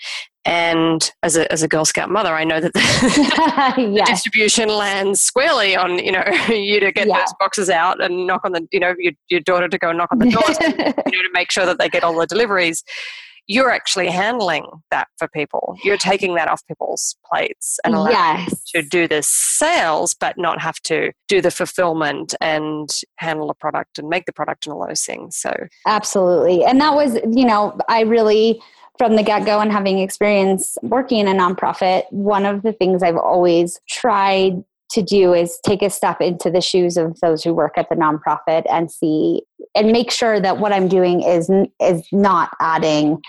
and 0.45 1.11
as 1.23 1.37
a, 1.37 1.51
as 1.51 1.63
a 1.63 1.69
Girl 1.69 1.85
Scout 1.85 2.11
mother, 2.11 2.35
I 2.35 2.45
know 2.45 2.61
that 2.61 2.73
the, 2.73 2.81
the 3.77 4.05
distribution 4.07 4.69
lands 4.69 5.21
squarely 5.21 5.77
on 5.77 5.99
you 5.99 6.13
know 6.13 6.25
you 6.49 6.81
to 6.81 6.93
get 6.93 7.09
yeah. 7.09 7.19
those 7.21 7.35
boxes 7.39 7.71
out 7.71 8.03
and 8.03 8.27
knock 8.27 8.43
on 8.45 8.53
the 8.53 8.67
you 8.71 8.81
know 8.81 8.95
your, 8.99 9.13
your 9.29 9.41
daughter 9.41 9.69
to 9.69 9.79
go 9.79 9.93
knock 9.93 10.11
on 10.13 10.19
the 10.19 10.31
doors, 10.31 10.59
you 10.61 10.85
know 10.85 10.93
to 10.93 11.31
make 11.33 11.51
sure 11.51 11.67
that 11.67 11.79
they 11.79 11.89
get 11.89 12.05
all 12.05 12.19
the 12.19 12.27
deliveries 12.27 12.85
you're 13.47 13.71
actually 13.71 14.09
handling 14.09 14.67
that 14.91 15.09
for 15.19 15.29
people. 15.29 15.77
You're 15.85 15.99
taking 15.99 16.35
that 16.37 16.49
off 16.49 16.67
people's 16.67 17.17
plates 17.27 17.79
and 17.85 17.95
allowing 17.95 18.13
yes. 18.13 18.63
to 18.71 18.83
do 18.83 19.07
the 19.07 19.23
sales, 19.23 20.15
but 20.19 20.39
not 20.39 20.61
have 20.61 20.81
to 20.85 21.13
do 21.29 21.43
the 21.43 21.51
fulfillment 21.51 22.35
and 22.41 22.89
handle 23.17 23.49
the 23.49 23.55
product 23.55 23.99
and 23.99 24.09
make 24.09 24.25
the 24.25 24.33
product 24.33 24.67
and 24.67 24.73
all 24.73 24.87
those 24.87 25.03
things. 25.03 25.37
So, 25.37 25.53
absolutely. 25.87 26.65
And 26.65 26.81
that 26.81 26.95
was, 26.95 27.17
you 27.31 27.45
know, 27.45 27.79
I 27.89 28.01
really 28.01 28.63
from 28.99 29.17
the 29.17 29.23
get 29.23 29.45
go 29.45 29.61
and 29.61 29.73
having 29.73 29.99
experience 29.99 30.79
working 30.83 31.19
in 31.19 31.29
a 31.29 31.33
nonprofit, 31.33 32.05
one 32.11 32.47
of 32.47 32.63
the 32.63 32.73
things 32.73 33.03
I've 33.03 33.17
always 33.17 33.81
tried 33.89 34.63
to 34.91 35.03
do 35.03 35.35
is 35.35 35.59
take 35.65 35.83
a 35.83 35.91
step 35.91 36.21
into 36.21 36.51
the 36.51 36.61
shoes 36.61 36.97
of 36.97 37.19
those 37.21 37.43
who 37.43 37.53
work 37.53 37.77
at 37.77 37.89
the 37.89 37.97
nonprofit 37.97 38.65
and 38.71 38.91
see 38.91 39.43
and 39.75 39.91
make 39.91 40.11
sure 40.11 40.41
that 40.41 40.59
what 40.59 40.73
I'm 40.73 40.89
doing 40.89 41.23
is 41.23 41.51
is 41.81 42.07
not 42.13 42.51
adding 42.61 43.21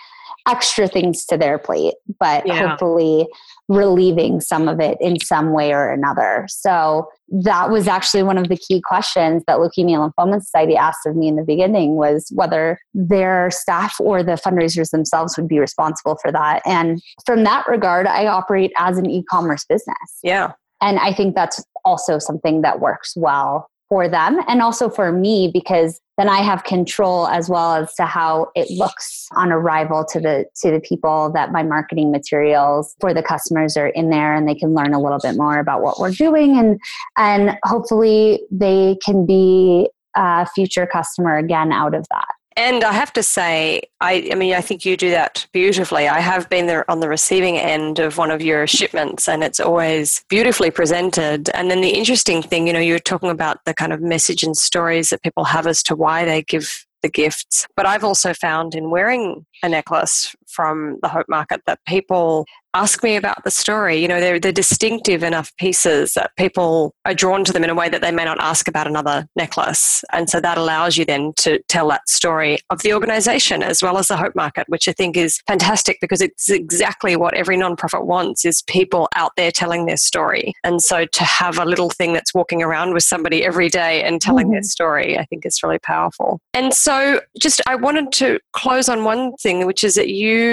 extra 0.47 0.87
things 0.87 1.25
to 1.25 1.37
their 1.37 1.57
plate, 1.57 1.95
but 2.19 2.45
yeah. 2.45 2.67
hopefully 2.67 3.27
relieving 3.67 4.39
some 4.39 4.67
of 4.67 4.79
it 4.79 4.97
in 5.01 5.19
some 5.19 5.51
way 5.51 5.73
or 5.73 5.89
another. 5.89 6.45
So 6.49 7.07
that 7.29 7.71
was 7.71 7.87
actually 7.87 8.23
one 8.23 8.37
of 8.37 8.47
the 8.47 8.57
key 8.57 8.81
questions 8.81 9.43
that 9.47 9.57
Leukemia 9.57 9.97
Lymphoma 9.97 10.39
Society 10.39 10.75
asked 10.75 11.05
of 11.07 11.15
me 11.15 11.27
in 11.27 11.35
the 11.35 11.43
beginning 11.43 11.95
was 11.95 12.31
whether 12.33 12.79
their 12.93 13.49
staff 13.51 13.95
or 13.99 14.21
the 14.21 14.33
fundraisers 14.33 14.91
themselves 14.91 15.35
would 15.35 15.47
be 15.47 15.59
responsible 15.59 16.17
for 16.21 16.31
that. 16.31 16.61
And 16.65 17.01
from 17.25 17.43
that 17.45 17.67
regard, 17.67 18.05
I 18.05 18.27
operate 18.27 18.71
as 18.77 18.97
an 18.97 19.09
e-commerce 19.09 19.65
business. 19.65 20.19
Yeah. 20.21 20.51
And 20.81 20.99
I 20.99 21.13
think 21.13 21.35
that's 21.35 21.63
also 21.83 22.19
something 22.19 22.61
that 22.61 22.79
works 22.79 23.13
well 23.15 23.69
for 23.89 24.07
them 24.09 24.39
and 24.47 24.61
also 24.61 24.89
for 24.89 25.11
me 25.11 25.49
because 25.53 25.99
then 26.17 26.29
I 26.29 26.37
have 26.39 26.63
control 26.63 27.27
as 27.27 27.49
well 27.49 27.75
as 27.75 27.93
to 27.95 28.05
how 28.05 28.47
it 28.55 28.69
looks 28.71 29.27
on 29.33 29.51
arrival 29.51 30.05
to 30.11 30.19
the 30.19 30.45
to 30.61 30.71
the 30.71 30.79
people 30.79 31.31
that 31.33 31.51
my 31.51 31.61
marketing 31.61 32.11
materials 32.11 32.95
for 32.99 33.13
the 33.13 33.21
customers 33.21 33.75
are 33.77 33.87
in 33.89 34.09
there 34.09 34.33
and 34.33 34.47
they 34.47 34.55
can 34.55 34.73
learn 34.73 34.93
a 34.93 35.01
little 35.01 35.19
bit 35.19 35.35
more 35.35 35.59
about 35.59 35.81
what 35.81 35.99
we're 35.99 36.11
doing 36.11 36.57
and 36.57 36.79
and 37.17 37.57
hopefully 37.63 38.41
they 38.49 38.97
can 39.03 39.25
be 39.25 39.89
a 40.15 40.47
future 40.47 40.87
customer 40.87 41.37
again 41.37 41.71
out 41.71 41.93
of 41.93 42.05
that. 42.09 42.27
And 42.57 42.85
I 42.85 42.93
have 42.93 43.11
to 43.13 43.23
say, 43.23 43.81
I, 43.99 44.29
I 44.31 44.35
mean, 44.35 44.53
I 44.53 44.61
think 44.61 44.85
you 44.85 44.95
do 44.95 45.09
that 45.09 45.45
beautifully. 45.51 46.07
I 46.07 46.21
have 46.21 46.49
been 46.49 46.67
there 46.67 46.89
on 46.89 47.01
the 47.01 47.09
receiving 47.09 47.57
end 47.57 47.99
of 47.99 48.17
one 48.17 48.31
of 48.31 48.41
your 48.41 48.65
shipments, 48.65 49.27
and 49.27 49.43
it's 49.43 49.59
always 49.59 50.23
beautifully 50.29 50.71
presented. 50.71 51.49
And 51.49 51.69
then 51.69 51.81
the 51.81 51.89
interesting 51.89 52.41
thing, 52.41 52.67
you 52.67 52.73
know, 52.73 52.79
you're 52.79 52.99
talking 52.99 53.29
about 53.29 53.59
the 53.65 53.73
kind 53.73 53.91
of 53.91 54.01
message 54.01 54.41
and 54.41 54.55
stories 54.55 55.09
that 55.09 55.21
people 55.21 55.43
have 55.43 55.67
as 55.67 55.83
to 55.83 55.95
why 55.95 56.23
they 56.23 56.43
give 56.43 56.85
the 57.01 57.09
gifts. 57.09 57.67
But 57.75 57.85
I've 57.85 58.03
also 58.03 58.33
found 58.33 58.73
in 58.73 58.89
wearing 58.89 59.45
a 59.61 59.69
necklace 59.69 60.33
from 60.55 60.97
the 61.01 61.09
Hope 61.09 61.25
Market 61.27 61.61
that 61.65 61.79
people 61.87 62.45
ask 62.75 63.03
me 63.03 63.15
about 63.15 63.43
the 63.45 63.51
story. 63.51 63.95
You 63.95 64.07
know, 64.07 64.19
they're, 64.19 64.39
they're 64.39 64.51
distinctive 64.51 65.23
enough 65.23 65.55
pieces 65.57 66.13
that 66.13 66.31
people 66.37 66.93
are 67.05 67.13
drawn 67.13 67.45
to 67.45 67.53
them 67.53 67.63
in 67.63 67.69
a 67.69 67.75
way 67.75 67.87
that 67.87 68.01
they 68.01 68.11
may 68.11 68.25
not 68.25 68.39
ask 68.41 68.67
about 68.67 68.85
another 68.85 69.25
necklace. 69.35 70.03
And 70.11 70.29
so 70.29 70.41
that 70.41 70.57
allows 70.57 70.97
you 70.97 71.05
then 71.05 71.31
to 71.37 71.59
tell 71.69 71.87
that 71.89 72.07
story 72.09 72.57
of 72.69 72.81
the 72.81 72.93
organization 72.93 73.63
as 73.63 73.81
well 73.81 73.97
as 73.97 74.09
the 74.09 74.17
Hope 74.17 74.35
Market, 74.35 74.65
which 74.67 74.89
I 74.89 74.91
think 74.91 75.15
is 75.15 75.41
fantastic 75.47 75.99
because 76.01 76.21
it's 76.21 76.49
exactly 76.49 77.15
what 77.15 77.33
every 77.33 77.57
nonprofit 77.57 78.05
wants 78.05 78.43
is 78.43 78.61
people 78.63 79.07
out 79.15 79.31
there 79.37 79.51
telling 79.51 79.85
their 79.85 79.97
story. 79.97 80.53
And 80.65 80.81
so 80.81 81.05
to 81.05 81.23
have 81.23 81.57
a 81.57 81.65
little 81.65 81.89
thing 81.89 82.11
that's 82.11 82.33
walking 82.33 82.61
around 82.61 82.93
with 82.93 83.03
somebody 83.03 83.45
every 83.45 83.69
day 83.69 84.03
and 84.03 84.21
telling 84.21 84.47
mm-hmm. 84.47 84.53
their 84.53 84.63
story, 84.63 85.17
I 85.17 85.23
think 85.25 85.45
is 85.45 85.63
really 85.63 85.79
powerful. 85.79 86.41
And 86.53 86.73
so 86.73 87.21
just 87.39 87.61
I 87.67 87.75
wanted 87.75 88.11
to 88.13 88.39
close 88.51 88.89
on 88.89 89.05
one 89.05 89.33
thing, 89.37 89.65
which 89.65 89.83
is 89.83 89.95
that 89.95 90.09
you 90.09 90.44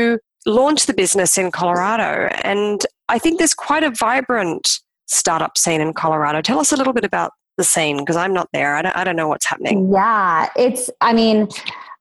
launched 0.47 0.87
the 0.87 0.95
business 0.95 1.39
in 1.39 1.51
Colorado. 1.51 2.29
And 2.43 2.85
I 3.09 3.19
think 3.19 3.39
there's 3.39 3.55
quite 3.55 3.85
a 3.85 3.91
vibrant 3.91 4.81
startup 5.07 5.59
scene 5.59 5.81
in 5.81 5.93
Colorado. 5.93 6.41
Tell 6.41 6.59
us 6.59 6.73
a 6.73 6.77
little 6.77 6.93
bit 6.93 7.05
about 7.05 7.33
the 7.59 7.65
scene 7.65 7.99
because 7.99 8.17
I'm 8.17 8.33
not 8.33 8.49
there. 8.53 8.77
I 8.77 8.83
don't, 8.83 8.97
I 8.97 9.05
don't 9.05 9.17
know 9.17 9.29
what's 9.29 9.47
happening. 9.47 9.93
Yeah, 9.93 10.49
it's, 10.57 10.91
I 11.01 11.13
mean, 11.13 11.49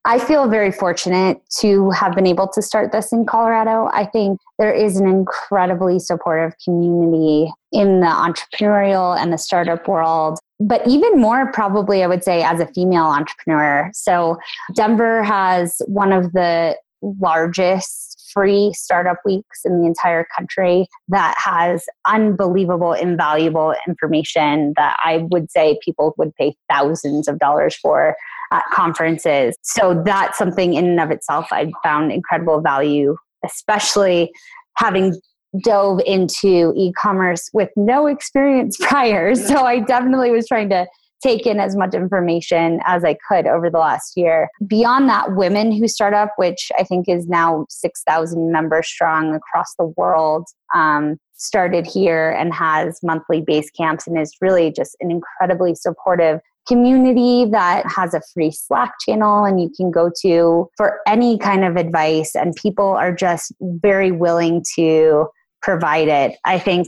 I 0.06 0.18
feel 0.18 0.50
very 0.50 0.72
fortunate 0.72 1.42
to 1.60 1.92
have 1.92 2.16
been 2.16 2.26
able 2.26 2.48
to 2.48 2.62
start 2.62 2.92
this 2.92 3.12
in 3.12 3.26
Colorado. 3.26 3.90
I 3.94 4.06
think 4.06 4.40
there 4.58 4.74
is 4.74 4.98
an 4.98 5.08
incredibly 5.08 6.00
supportive 6.00 6.54
community 6.64 7.52
in 7.72 8.00
the 8.00 8.08
entrepreneurial 8.08 9.16
and 9.16 9.32
the 9.32 9.38
startup 9.38 9.88
world. 9.88 10.40
But 10.60 10.88
even 10.88 11.20
more, 11.20 11.52
probably, 11.52 12.04
I 12.04 12.08
would 12.08 12.24
say, 12.24 12.42
as 12.42 12.60
a 12.60 12.68
female 12.68 13.06
entrepreneur. 13.06 13.92
So, 13.94 14.38
Denver 14.76 15.24
has 15.24 15.82
one 15.88 16.12
of 16.12 16.34
the 16.34 16.78
largest 17.02 18.30
free 18.34 18.72
startup 18.74 19.18
weeks 19.26 19.62
in 19.66 19.82
the 19.82 19.88
entire 19.88 20.26
country 20.36 20.88
that 21.10 21.36
has 21.38 21.86
unbelievable, 22.06 22.94
invaluable 22.94 23.76
information 23.88 24.74
that 24.78 24.98
I 25.04 25.28
would 25.32 25.52
say 25.52 25.80
people 25.84 26.14
would 26.18 26.34
pay 26.36 26.56
thousands 26.72 27.28
of 27.28 27.40
dollars 27.40 27.76
for 27.76 28.16
at 28.52 28.64
conferences. 28.72 29.56
So 29.62 30.02
that's 30.06 30.38
something 30.38 30.74
in 30.74 30.86
and 30.86 31.00
of 31.00 31.12
itself 31.12 31.48
I 31.52 31.72
found 31.84 32.12
incredible 32.12 32.62
value, 32.62 33.16
especially 33.46 34.32
having 34.78 35.20
dove 35.64 36.00
into 36.06 36.74
e-commerce 36.78 37.50
with 37.54 37.70
no 37.76 38.08
experience 38.08 38.78
prior. 38.82 39.36
So 39.36 39.66
I 39.66 39.80
definitely 39.80 40.32
was 40.32 40.48
trying 40.48 40.70
to 40.70 40.88
take 41.22 41.46
in 41.46 41.60
as 41.60 41.76
much 41.76 41.94
information 41.94 42.80
as 42.86 43.04
I 43.04 43.18
could 43.28 43.48
over 43.48 43.70
the 43.70 43.80
last 43.80 44.14
year. 44.16 44.50
Beyond 44.66 45.10
that, 45.10 45.36
Women 45.36 45.72
Who 45.72 45.88
Start 45.88 46.14
Up, 46.14 46.34
which 46.38 46.72
I 46.78 46.84
think 46.84 47.08
is 47.08 47.28
now 47.28 47.66
6,000 47.70 48.52
members 48.52 48.88
strong 48.88 49.36
across 49.36 49.76
the 49.78 49.94
world, 49.98 50.48
um, 50.74 51.18
started 51.34 51.88
here 51.88 52.32
and 52.32 52.54
has 52.54 53.00
monthly 53.02 53.42
base 53.42 53.70
camps 53.72 54.08
and 54.08 54.20
is 54.20 54.36
really 54.42 54.72
just 54.72 54.96
an 55.00 55.10
incredibly 55.10 55.74
supportive 55.76 56.40
community 56.68 57.46
that 57.50 57.84
has 57.88 58.14
a 58.14 58.22
free 58.34 58.52
Slack 58.52 58.94
channel 59.00 59.44
and 59.44 59.60
you 59.60 59.70
can 59.76 59.90
go 59.90 60.12
to 60.22 60.70
for 60.78 61.00
any 61.08 61.38
kind 61.38 61.66
of 61.66 61.76
advice, 61.76 62.36
and 62.36 62.56
people 62.56 62.86
are 62.86 63.14
just 63.14 63.52
very 63.62 64.12
willing 64.12 64.64
to 64.76 65.28
provide 65.62 66.08
it. 66.08 66.38
I 66.46 66.60
think 66.60 66.88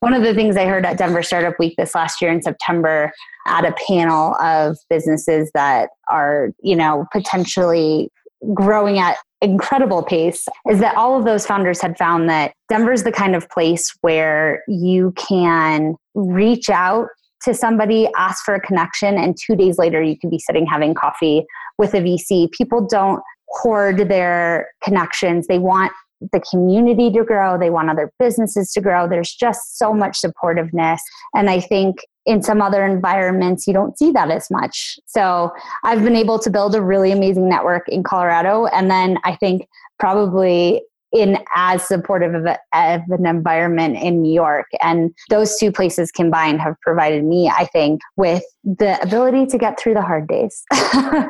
one 0.00 0.14
of 0.14 0.22
the 0.22 0.34
things 0.34 0.56
I 0.56 0.66
heard 0.66 0.84
at 0.84 0.98
Denver 0.98 1.22
Startup 1.22 1.58
Week 1.58 1.74
this 1.76 1.94
last 1.94 2.20
year 2.20 2.30
in 2.30 2.42
September 2.42 3.12
at 3.46 3.64
a 3.64 3.74
panel 3.88 4.34
of 4.36 4.76
businesses 4.88 5.50
that 5.54 5.90
are, 6.08 6.50
you 6.62 6.76
know, 6.76 7.06
potentially 7.12 8.10
growing 8.54 8.98
at 8.98 9.16
incredible 9.40 10.02
pace 10.02 10.46
is 10.70 10.78
that 10.78 10.96
all 10.96 11.18
of 11.18 11.24
those 11.24 11.44
founders 11.44 11.80
had 11.80 11.98
found 11.98 12.28
that 12.28 12.54
Denver's 12.68 13.02
the 13.02 13.12
kind 13.12 13.34
of 13.34 13.48
place 13.50 13.92
where 14.00 14.62
you 14.68 15.12
can 15.16 15.96
reach 16.14 16.70
out 16.70 17.08
to 17.44 17.52
somebody, 17.52 18.08
ask 18.16 18.44
for 18.44 18.54
a 18.54 18.60
connection, 18.60 19.18
and 19.18 19.36
two 19.36 19.56
days 19.56 19.78
later 19.78 20.00
you 20.00 20.16
could 20.16 20.30
be 20.30 20.38
sitting 20.38 20.64
having 20.64 20.94
coffee 20.94 21.44
with 21.76 21.92
a 21.94 21.98
VC. 21.98 22.50
People 22.52 22.86
don't 22.86 23.20
hoard 23.48 24.08
their 24.08 24.68
connections. 24.82 25.48
They 25.48 25.58
want 25.58 25.92
the 26.32 26.40
community 26.50 27.10
to 27.10 27.24
grow, 27.24 27.58
they 27.58 27.70
want 27.70 27.90
other 27.90 28.12
businesses 28.18 28.72
to 28.72 28.80
grow. 28.80 29.08
There's 29.08 29.32
just 29.32 29.78
so 29.78 29.92
much 29.92 30.20
supportiveness. 30.20 30.98
And 31.34 31.50
I 31.50 31.60
think 31.60 31.96
in 32.26 32.42
some 32.42 32.62
other 32.62 32.84
environments, 32.84 33.66
you 33.66 33.72
don't 33.72 33.98
see 33.98 34.12
that 34.12 34.30
as 34.30 34.50
much. 34.50 34.98
So 35.06 35.50
I've 35.84 36.04
been 36.04 36.16
able 36.16 36.38
to 36.38 36.50
build 36.50 36.74
a 36.74 36.82
really 36.82 37.10
amazing 37.10 37.48
network 37.48 37.88
in 37.88 38.02
Colorado. 38.02 38.66
And 38.66 38.90
then 38.90 39.18
I 39.24 39.36
think 39.36 39.66
probably 39.98 40.82
in 41.12 41.38
as 41.54 41.86
supportive 41.86 42.34
of, 42.34 42.46
a, 42.46 42.58
of, 42.72 43.02
an 43.08 43.26
environment 43.26 43.96
in 43.96 44.22
New 44.22 44.32
York. 44.32 44.66
And 44.80 45.14
those 45.28 45.58
two 45.58 45.70
places 45.70 46.10
combined 46.10 46.60
have 46.60 46.74
provided 46.80 47.24
me, 47.24 47.48
I 47.48 47.66
think, 47.66 48.00
with 48.16 48.42
the 48.64 49.00
ability 49.02 49.46
to 49.46 49.58
get 49.58 49.78
through 49.78 49.94
the 49.94 50.02
hard 50.02 50.26
days. 50.28 50.64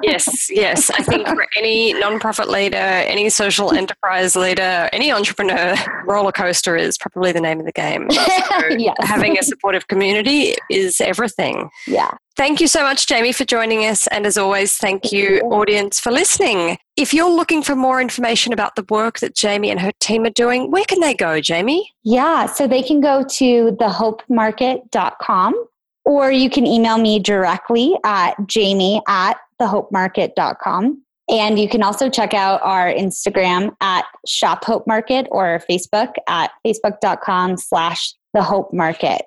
yes, 0.02 0.48
yes. 0.50 0.90
I 0.90 1.02
think 1.02 1.26
for 1.26 1.46
any 1.56 1.94
nonprofit 1.94 2.46
leader, 2.46 2.76
any 2.76 3.28
social 3.30 3.72
enterprise 3.72 4.36
leader, 4.36 4.88
any 4.92 5.10
entrepreneur, 5.10 5.74
roller 6.06 6.32
coaster 6.32 6.76
is 6.76 6.96
probably 6.98 7.32
the 7.32 7.40
name 7.40 7.58
of 7.58 7.66
the 7.66 7.72
game. 7.72 8.08
So 8.52 8.68
yes. 8.76 8.96
Having 9.00 9.38
a 9.38 9.42
supportive 9.42 9.88
community 9.88 10.54
is 10.70 11.00
everything. 11.00 11.70
Yeah. 11.86 12.10
Thank 12.36 12.60
you 12.60 12.66
so 12.66 12.82
much, 12.82 13.06
Jamie, 13.06 13.32
for 13.32 13.44
joining 13.44 13.80
us. 13.84 14.06
And 14.08 14.26
as 14.26 14.38
always, 14.38 14.76
thank 14.76 15.12
you, 15.12 15.40
audience, 15.40 16.00
for 16.00 16.10
listening. 16.10 16.78
If 16.96 17.14
you're 17.14 17.30
looking 17.30 17.62
for 17.62 17.74
more 17.74 18.00
information 18.00 18.52
about 18.52 18.76
the 18.76 18.84
work 18.90 19.20
that 19.20 19.34
Jamie 19.34 19.70
and 19.70 19.80
her 19.80 19.92
team 20.00 20.24
are 20.24 20.30
doing, 20.30 20.70
where 20.70 20.84
can 20.84 21.00
they 21.00 21.14
go, 21.14 21.40
Jamie? 21.40 21.90
Yeah, 22.02 22.46
so 22.46 22.66
they 22.66 22.82
can 22.82 23.00
go 23.00 23.24
to 23.24 23.76
thehopemarket.com 23.80 25.66
or 26.04 26.30
you 26.30 26.50
can 26.50 26.66
email 26.66 26.98
me 26.98 27.18
directly 27.18 27.96
at 28.04 28.34
jamie 28.46 29.00
at 29.08 29.34
thehopemarket.com. 29.60 31.02
And 31.28 31.58
you 31.58 31.68
can 31.68 31.82
also 31.82 32.10
check 32.10 32.34
out 32.34 32.60
our 32.62 32.92
Instagram 32.92 33.74
at 33.80 34.04
Shop 34.26 34.64
Hope 34.64 34.86
Market 34.86 35.28
or 35.30 35.62
Facebook 35.70 36.12
at 36.28 36.50
facebook.com 36.66 37.56
slash 37.56 38.14
the 38.34 38.42
Hope 38.42 38.72
Market. 38.72 39.22